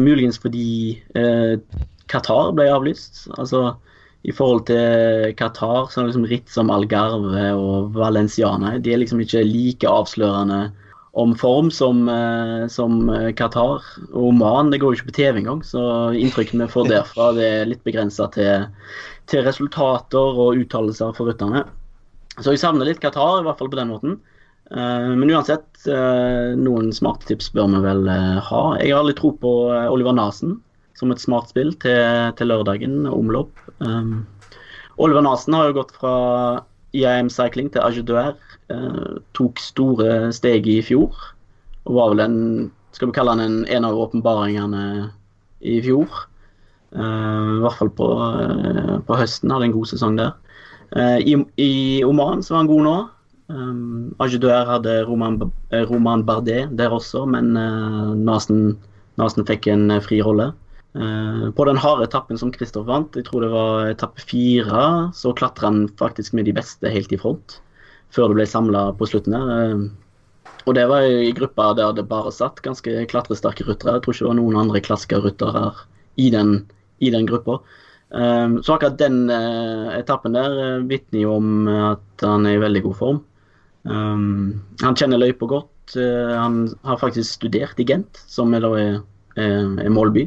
[0.02, 0.96] muligens fordi
[2.10, 3.28] Qatar ble avlyst.
[3.38, 3.76] Altså,
[4.26, 9.02] I forhold til Qatar så er det liksom ritt som Algarve og Valenciana de er
[9.04, 10.72] liksom ikke like avslørende
[11.14, 13.82] om form som, eh, som eh, Qatar.
[14.12, 17.46] Og Oman det går jo ikke på TV engang, så inntrykkene vi får derfra det
[17.46, 18.66] er litt begrensa til,
[19.30, 21.62] til, resultater og uttalelser for rytterne.
[22.40, 24.18] Så jeg savner litt Qatar, i hvert fall på den måten.
[24.74, 25.68] Eh, men uansett,
[26.58, 28.62] noen smarte tips bør vi vel ha.
[28.80, 29.56] Jeg har litt tro på
[29.92, 30.58] Oliver Nasen
[30.98, 33.52] som et smart spill til, til lørdagen, omlopp.
[34.96, 36.14] Oliver Nasen har jo gått fra
[36.94, 38.34] IAM Cycling til Ageduer.
[38.70, 41.12] eh, tok store steg i fjor.
[41.84, 45.10] Og var vel en Skal vi kalle han en, av åpenbaringene
[45.60, 46.06] i fjor.
[46.94, 47.00] Eh,
[47.58, 48.06] I hvert fall på,
[48.40, 49.50] eh, på, høsten.
[49.50, 50.32] Hadde en god sesong der.
[50.94, 53.08] Uh, i, i, Oman så var han god nå.
[53.48, 55.40] Um, Ageduer hadde Roman,
[55.90, 57.50] Roman, Bardet der også, men
[58.24, 58.78] Nasen,
[59.18, 60.52] Nasen fikk en fri rolle.
[60.94, 64.82] Uh, på den harde etappen som Kristoff vant, jeg tror det var etappe fire,
[65.18, 67.56] så klatra han faktisk med de beste helt i front.
[68.14, 69.74] Før det ble samla på slutten her.
[69.74, 73.96] Uh, og det var i gruppa der det bare satt ganske klatresterke ryttere.
[73.96, 75.64] Jeg tror ikke det var noen andre klassikerryttere
[76.22, 76.54] i den,
[77.02, 77.58] i den gruppa.
[78.14, 79.26] Uh, så akkurat den
[79.98, 83.24] etappen der vitner jo om at han er i veldig god form.
[83.84, 85.92] Han kjenner løypa godt.
[85.92, 86.54] han
[86.88, 89.02] har faktisk studert i Gent, som er
[89.92, 90.24] målby.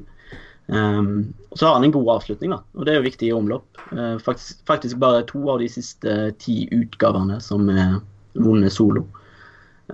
[0.67, 3.35] Um, og så har han en god avslutning, da, og det er jo viktig i
[3.35, 3.79] omlopp.
[3.91, 7.99] Uh, faktisk, faktisk, bare to av de siste ti utgavene som er
[8.35, 9.05] vunnet solo.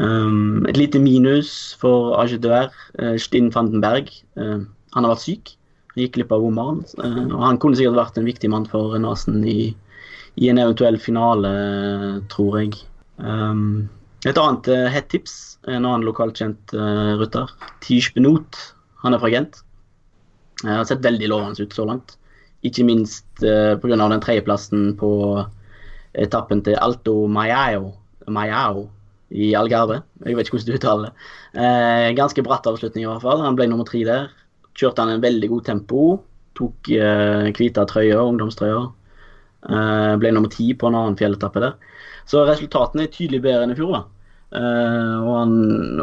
[0.01, 4.09] Um, et lite minus for Ageduer, uh, Stinn Vandenberg.
[4.39, 4.65] Uh,
[4.95, 5.53] han har vært syk.
[5.93, 6.81] Han gikk glipp av Oman.
[6.97, 9.73] Uh, og han kunne sikkert vært en viktig mann for Nasen i,
[10.41, 11.53] i en eventuell finale,
[12.33, 12.79] tror jeg.
[13.21, 13.91] Um,
[14.25, 17.51] et annet uh, hett tips, en annen lokalt kjent uh, rutter,
[17.85, 18.57] Tish Benot.
[19.03, 19.61] Han er fra Gent.
[20.63, 22.15] Jeg har sett veldig lovende ut så langt.
[22.63, 23.97] Ikke minst uh, pga.
[23.99, 25.11] den tredjeplassen på
[26.13, 27.91] etappen til Alto Mayao,
[29.33, 30.01] i Algarve.
[30.23, 31.13] Jeg vet ikke hvordan du uttaler det.
[31.57, 33.41] Uh, ganske bratt avslutning i hvert fall.
[33.43, 34.29] Han ble nummer tre der.
[34.77, 36.03] Kjørte han en veldig god tempo.
[36.57, 38.91] Tok uh, hvite trøyer, ungdomstrøyer.
[39.63, 41.77] Uh, ble nummer ti på en annen fjelletappe der.
[42.29, 43.97] Så resultatene er tydelig bedre enn i fjor.
[43.97, 44.03] da.
[44.53, 45.53] Uh, og, han,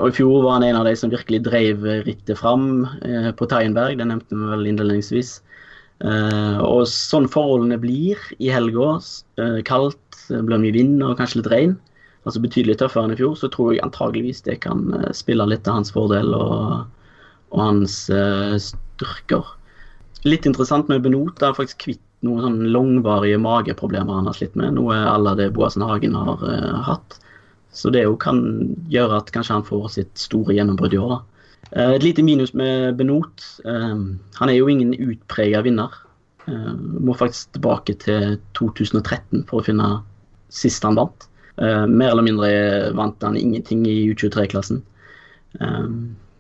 [0.01, 3.47] og, I fjor var han en av de som virkelig drev rittet fram uh, på
[3.51, 4.01] Taienberg.
[4.01, 5.37] Det nevnte vi vel innledningsvis.
[6.03, 8.97] Uh, og sånn forholdene blir i helga,
[9.69, 11.77] kaldt, blir mye vind og kanskje litt regn,
[12.25, 15.77] altså betydelig tøffere enn i fjor, så tror jeg antageligvis det kan spille litt til
[15.77, 16.87] hans fordel og,
[17.53, 18.03] og hans
[18.65, 19.57] styrker.
[20.25, 24.77] Litt interessant med Benot, er faktisk kvitt noen sånn langvarige mageproblemer han har slitt med,
[24.77, 26.45] noe alle det Boasen Hagen har
[26.89, 27.21] hatt.
[27.73, 28.41] Så det jo kan
[28.91, 31.17] gjøre at kanskje han får sitt store gjennombrudd i år.
[31.17, 31.21] da.
[31.73, 33.45] Eh, et lite minus med Benot.
[33.65, 33.99] Eh,
[34.41, 35.95] han er jo ingen utprega vinner.
[36.49, 39.91] Eh, må faktisk tilbake til 2013 for å finne
[40.51, 41.27] sist han vant.
[41.61, 42.49] Mer eller mindre
[42.97, 44.79] vant han ingenting i U23-klassen.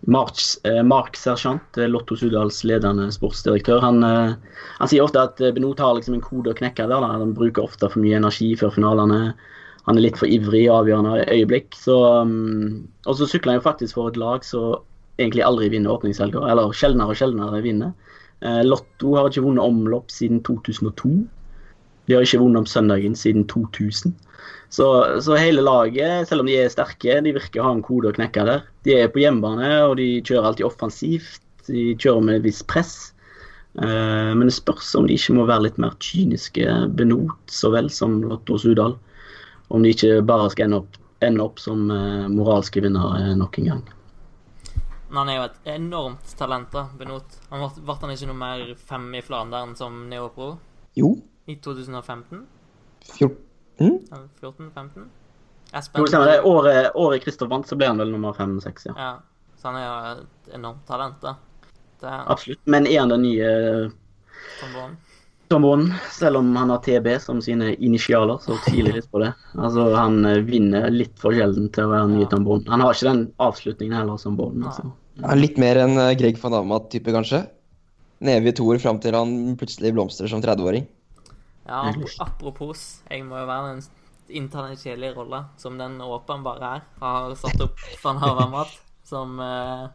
[0.08, 0.38] Mark,
[0.86, 6.24] Mark Sergeant, Lotto Sudals ledende sportsdirektør, han, han, sier ofte at Benot har liksom en
[6.24, 7.04] kode å knekke der.
[7.04, 7.10] Da.
[7.20, 9.34] Han bruker ofte for mye energi før finalene
[9.86, 11.74] han er litt for ivrig i avgjørende øyeblikk.
[11.78, 14.80] Så, um, og så sykler han jo faktisk for et lag som
[15.20, 17.92] egentlig aldri vinner åpningshelga, eller sjeldnere og sjeldnere vinner.
[18.40, 21.10] Eh, Lotto har ikke vunnet omlopp siden 2002.
[22.08, 24.14] De har ikke vunnet om søndagen siden 2000.
[24.72, 24.86] Så,
[25.20, 28.16] så, hele laget, selv om de er sterke, de virker å ha en kode å
[28.16, 28.64] knekke der.
[28.86, 31.42] De er på hjemmebane, og de kjører alltid offensivt.
[31.68, 32.94] De kjører med et visst press.
[33.76, 36.64] Eh, men det spørs om de ikke må være litt mer kyniske,
[36.96, 38.96] Benot så vel som Lotto Sudal
[39.70, 43.68] om de ikke bare skal ende opp, ende opp som uh, moralske vinnere nok en
[43.70, 43.82] gang.
[45.10, 47.38] Men han er jo et enormt talent, da, Benot.
[47.50, 50.52] Han ble, ble han ikke noe mer fem i Flandern som neopro?
[50.98, 51.16] Jo.
[51.50, 52.44] I 2015?
[53.16, 53.98] 14?
[54.40, 55.08] 14-15?
[55.72, 56.06] Espen?
[56.06, 56.36] Jo, det.
[56.46, 58.94] Året, året Kristoff vant, så ble han vel nummer fem-seks, ja.
[58.98, 59.54] ja.
[59.58, 61.36] Så han er jo et enormt talent, da.
[62.02, 62.22] Er...
[62.32, 62.62] Absolutt.
[62.64, 63.50] Men er han den nye
[65.50, 69.32] Trombone, selv om han har TB som sine initialer, så tviler jeg litt på det.
[69.58, 72.62] Altså, Han eh, vinner litt for sjelden til å være ny Tomboen.
[72.70, 74.62] Han har ikke den avslutningen heller som Boden.
[74.70, 74.84] Altså.
[75.18, 77.40] Ja, litt mer enn eh, Greg van Amat-type, kanskje?
[78.22, 80.86] Neve i toer fram til han plutselig blomstrer som 30-åring.
[81.66, 81.82] Ja,
[82.22, 86.86] apropos, jeg må jo være den kjedelige rolla som den åpenbare er.
[87.02, 89.90] Har satt opp van Amat som uh,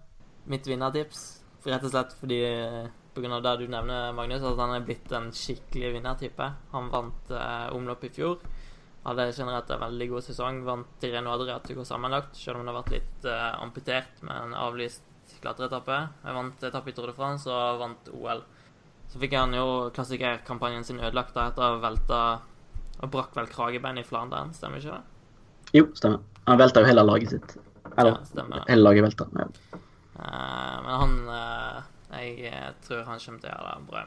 [0.52, 1.26] mitt vinnertips,
[1.64, 3.40] rett og slett fordi uh, pga.
[3.42, 6.52] det du nevner, Magnus, at han er blitt en skikkelig vinnertype.
[6.76, 8.40] Han vant eh, omlopp i fjor.
[9.06, 10.64] Hadde generelt en veldig god sesong.
[10.66, 15.38] Vant Tireno Adriatico sammenlagt, selv om det har vært litt eh, amputert med en avlyst
[15.42, 16.02] klatreetappe.
[16.26, 18.44] Jeg vant etappe i Tour de France og vant OL.
[19.12, 22.22] Så fikk han jo klassikerkampanjen sin ødelagt da etter å velta
[23.04, 25.80] og brakk vel kragebein i Flandern, stemmer ikke det?
[25.80, 26.22] Jo, stemmer.
[26.48, 27.58] Han velta jo hele laget sitt.
[27.96, 29.28] Eller, ja, hele laget velta.
[29.36, 29.48] Ja.
[30.16, 31.84] Eh, men han uh,
[32.16, 34.06] jeg eh, tror han kommer til å gjøre det bra.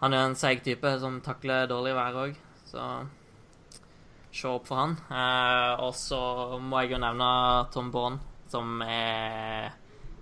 [0.00, 2.36] Han er en seig type som takler dårlig vær òg,
[2.70, 2.84] så
[4.32, 4.96] se opp for han.
[5.10, 6.20] Eh, og så
[6.62, 7.30] må jeg jo nevne
[7.74, 9.76] Tom Bourne, som er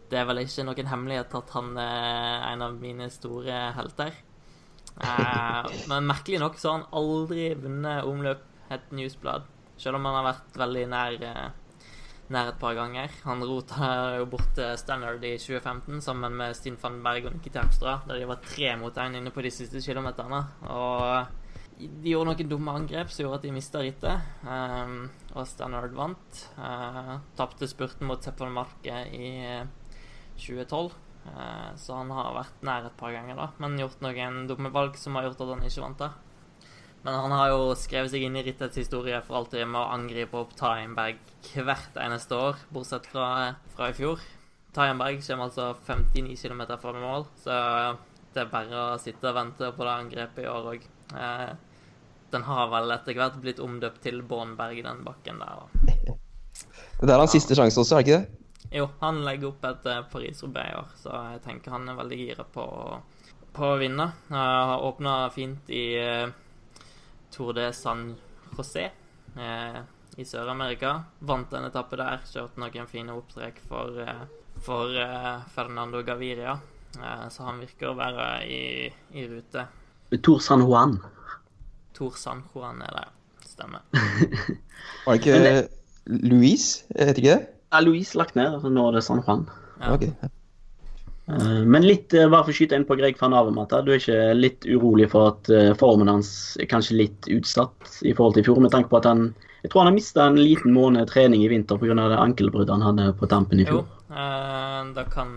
[0.09, 4.15] Det er vel ikke noen hemmelighet at han er en av mine store helter.
[4.99, 9.45] Eh, men merkelig nok så har han aldri vunnet omløp et newsblad,
[9.77, 11.45] selv om han har vært veldig nær eh,
[12.33, 13.13] nær et par ganger.
[13.25, 17.65] Han rota jo bort til Standard i 2015 sammen med Stine van Berg og Nikita
[17.65, 20.43] Akstra, der de var tre mot én inne på de siste kilometerne.
[20.69, 21.27] Og
[21.79, 24.31] de gjorde noen dumme angrep som gjorde at de mista rittet.
[24.45, 26.45] Um, og Standard vant.
[26.59, 29.31] Uh, Tapte spurten mot Sepp van Marke i
[30.37, 30.97] 2012.
[31.29, 34.97] Uh, så han har vært nær et par ganger, da, men gjort noen dumme valg
[34.99, 36.11] som har gjort at han ikke vant det.
[37.05, 40.41] Men han har jo skrevet seg inn i rittets historie for alltid med å angripe
[40.41, 41.21] opp Tyenberg
[41.55, 44.21] hvert eneste år, bortsett fra, fra i fjor.
[44.75, 47.55] Tyenberg kommer altså 59 km fra mål, så
[48.35, 50.89] det er bare å sitte og vente på det angrepet i år òg.
[51.15, 51.53] Eh,
[52.31, 55.63] den har vel etter hvert blitt omdøpt til Bånberg, den bakken der.
[56.99, 58.45] Det er hans siste sjanse også, er det ikke det?
[58.79, 62.19] Jo, han legger opp et uh, Paris-Roubais i år, så jeg tenker han er veldig
[62.21, 62.67] gira på,
[63.57, 64.11] på å vinne.
[64.29, 65.87] Uh, har åpna fint i
[67.35, 68.11] Tour de San
[68.57, 68.89] José
[69.37, 69.81] eh,
[70.19, 70.95] i Sør-Amerika.
[71.29, 74.25] Vant en etappe der, kjørte noen fine opptrekk for, eh,
[74.65, 76.57] for eh, Fernando Gaviria.
[76.99, 78.63] Eh, så han virker å være i,
[79.15, 79.67] i rute.
[80.23, 80.97] Tour San Juan.
[81.97, 83.07] Tour San Juan er det,
[83.51, 83.85] stemmer.
[85.05, 85.69] Var det ikke
[86.09, 86.87] Louise?
[86.95, 87.55] Jeg vet ikke det?
[87.69, 89.47] Ja, Louise lagt ned, altså nå er det San Juan.
[89.79, 89.95] Ja.
[89.95, 90.09] Ok.
[91.29, 94.01] Eh, Men litt, eh, bare for å skyte inn på Greg van Avermaet, du er
[94.01, 98.47] ikke litt urolig for at eh, formen hans er kanskje litt utsatt i forhold til
[98.47, 101.09] i fjor, med tanke på at han jeg tror han har mista en liten måned
[101.11, 101.95] trening i vinter pga.
[101.99, 103.83] det ankelbruddet han hadde på tampen i fjor.
[103.83, 105.33] Jo, det, kan,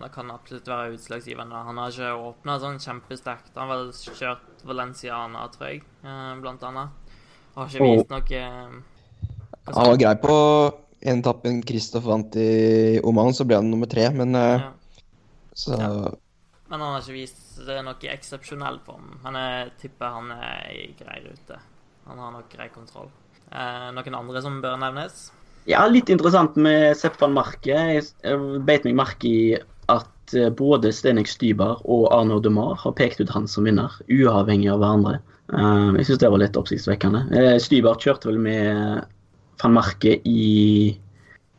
[0.00, 1.64] det kan absolutt være utslagsgivende.
[1.66, 3.50] Han har ikke åpna sånn kjempesterkt.
[3.56, 5.82] Han har vel kjørt Valenciana, tror jeg,
[6.44, 6.94] blant annet.
[7.58, 8.72] Har ikke vist noe eh,
[9.74, 10.38] Han var grei på
[11.10, 14.70] en etappen Kristoff vant i Oman, så ble han nummer tre, men ja.
[15.56, 15.90] Så Ja.
[16.66, 19.12] Men han har ikke vist noe eksepsjonell form.
[19.22, 21.60] Men jeg tipper han er i grei rute.
[22.08, 23.08] Han har nok grei kontroll.
[23.52, 25.28] Eh, noen andre som bør nevnes?
[25.70, 27.70] Ja, litt interessant med Sepp van Marke.
[27.70, 29.56] Jeg jeg beit meg merke i
[29.88, 34.70] at eh, både Stenek Styber og Arno Demar har pekt ut han som vinner, uavhengig
[34.72, 35.20] av hverandre.
[35.54, 37.24] Eh, Jeg syns det var litt oppsiktsvekkende.
[37.30, 39.06] Eh, Styber kjørte vel med
[39.62, 40.98] van Marke i,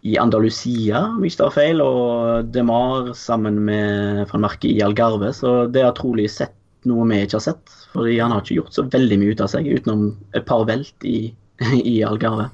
[0.07, 5.65] i Andalusia, hvis det var feil, og Demar sammen med van Marke i Algarve, så
[5.71, 6.53] det har trolig sett
[6.87, 7.73] noe vi ikke har sett.
[7.91, 11.07] Fordi han har ikke gjort så veldig mye ut av seg, utenom et par velt
[11.07, 11.17] i,
[11.93, 12.49] i Algarve.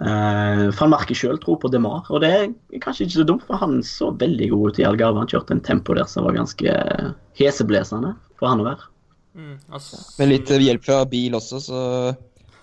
[0.00, 2.46] Uh, van Marke sjøl tror på Demar, og det er
[2.80, 5.20] kanskje ikke så dumt, for han så veldig god ut i Algarve.
[5.20, 6.72] Han kjørte en tempo der som var ganske
[7.38, 8.88] heseblesende for han å være.
[9.36, 11.82] Mm, s- med litt hjelp fra bil også, så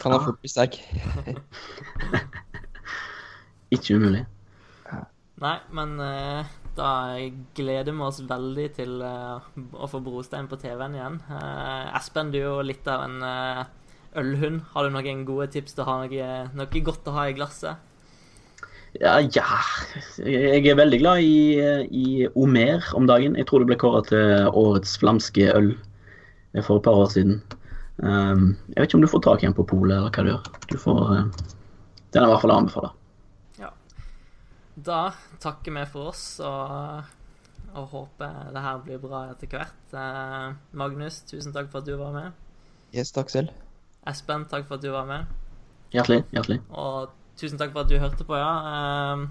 [0.01, 0.25] kan han Ja.
[0.25, 0.79] fort bli sterk.
[3.75, 4.23] Ikke umulig.
[5.39, 6.91] Nei, men uh, da
[7.55, 9.39] gleder vi oss veldig til uh,
[9.71, 11.19] å få Brostein på TV-en igjen.
[11.29, 13.21] Uh, Espen, du er jo litt av en
[14.19, 14.65] ølhund.
[14.73, 17.85] Har du noen gode tips til å ha noe, noe godt å ha i glasset?
[18.97, 19.45] Ja, ja.
[20.17, 21.61] Jeg er veldig glad i,
[21.93, 23.37] i Omer om dagen.
[23.37, 25.71] Jeg tror det ble kåra til årets flamske øl
[26.65, 27.37] for et par år siden.
[28.01, 30.31] Um, jeg vet ikke om du får tak i den på polet, eller hva du
[30.31, 30.49] gjør.
[30.71, 31.51] Du får, uh,
[32.15, 32.91] den er i hvert fall å anbefale.
[34.85, 34.99] Da
[35.41, 37.09] takker vi for oss og,
[37.73, 39.95] og håper det her blir bra etter hvert.
[39.97, 42.37] Eh, Magnus, tusen takk for at du var med.
[42.95, 43.53] Yes, takk selv.
[44.07, 45.29] Espen, takk for at du var med.
[45.93, 46.23] Hjertelig.
[46.33, 46.61] hjertelig.
[46.69, 48.53] Og tusen takk for at du hørte på, ja.
[48.73, 49.29] Ehm,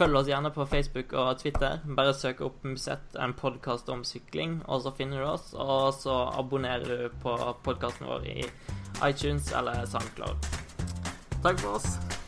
[0.00, 1.80] Følg oss gjerne på Facebook og Twitter.
[1.96, 5.50] Bare søk opp Musett, en podkast om sykling, og så finner du oss.
[5.52, 7.34] Og så abonnerer du på
[7.66, 8.38] podkasten vår i
[9.10, 10.50] iTunes eller SoundCloud.
[11.42, 12.19] Takk for oss.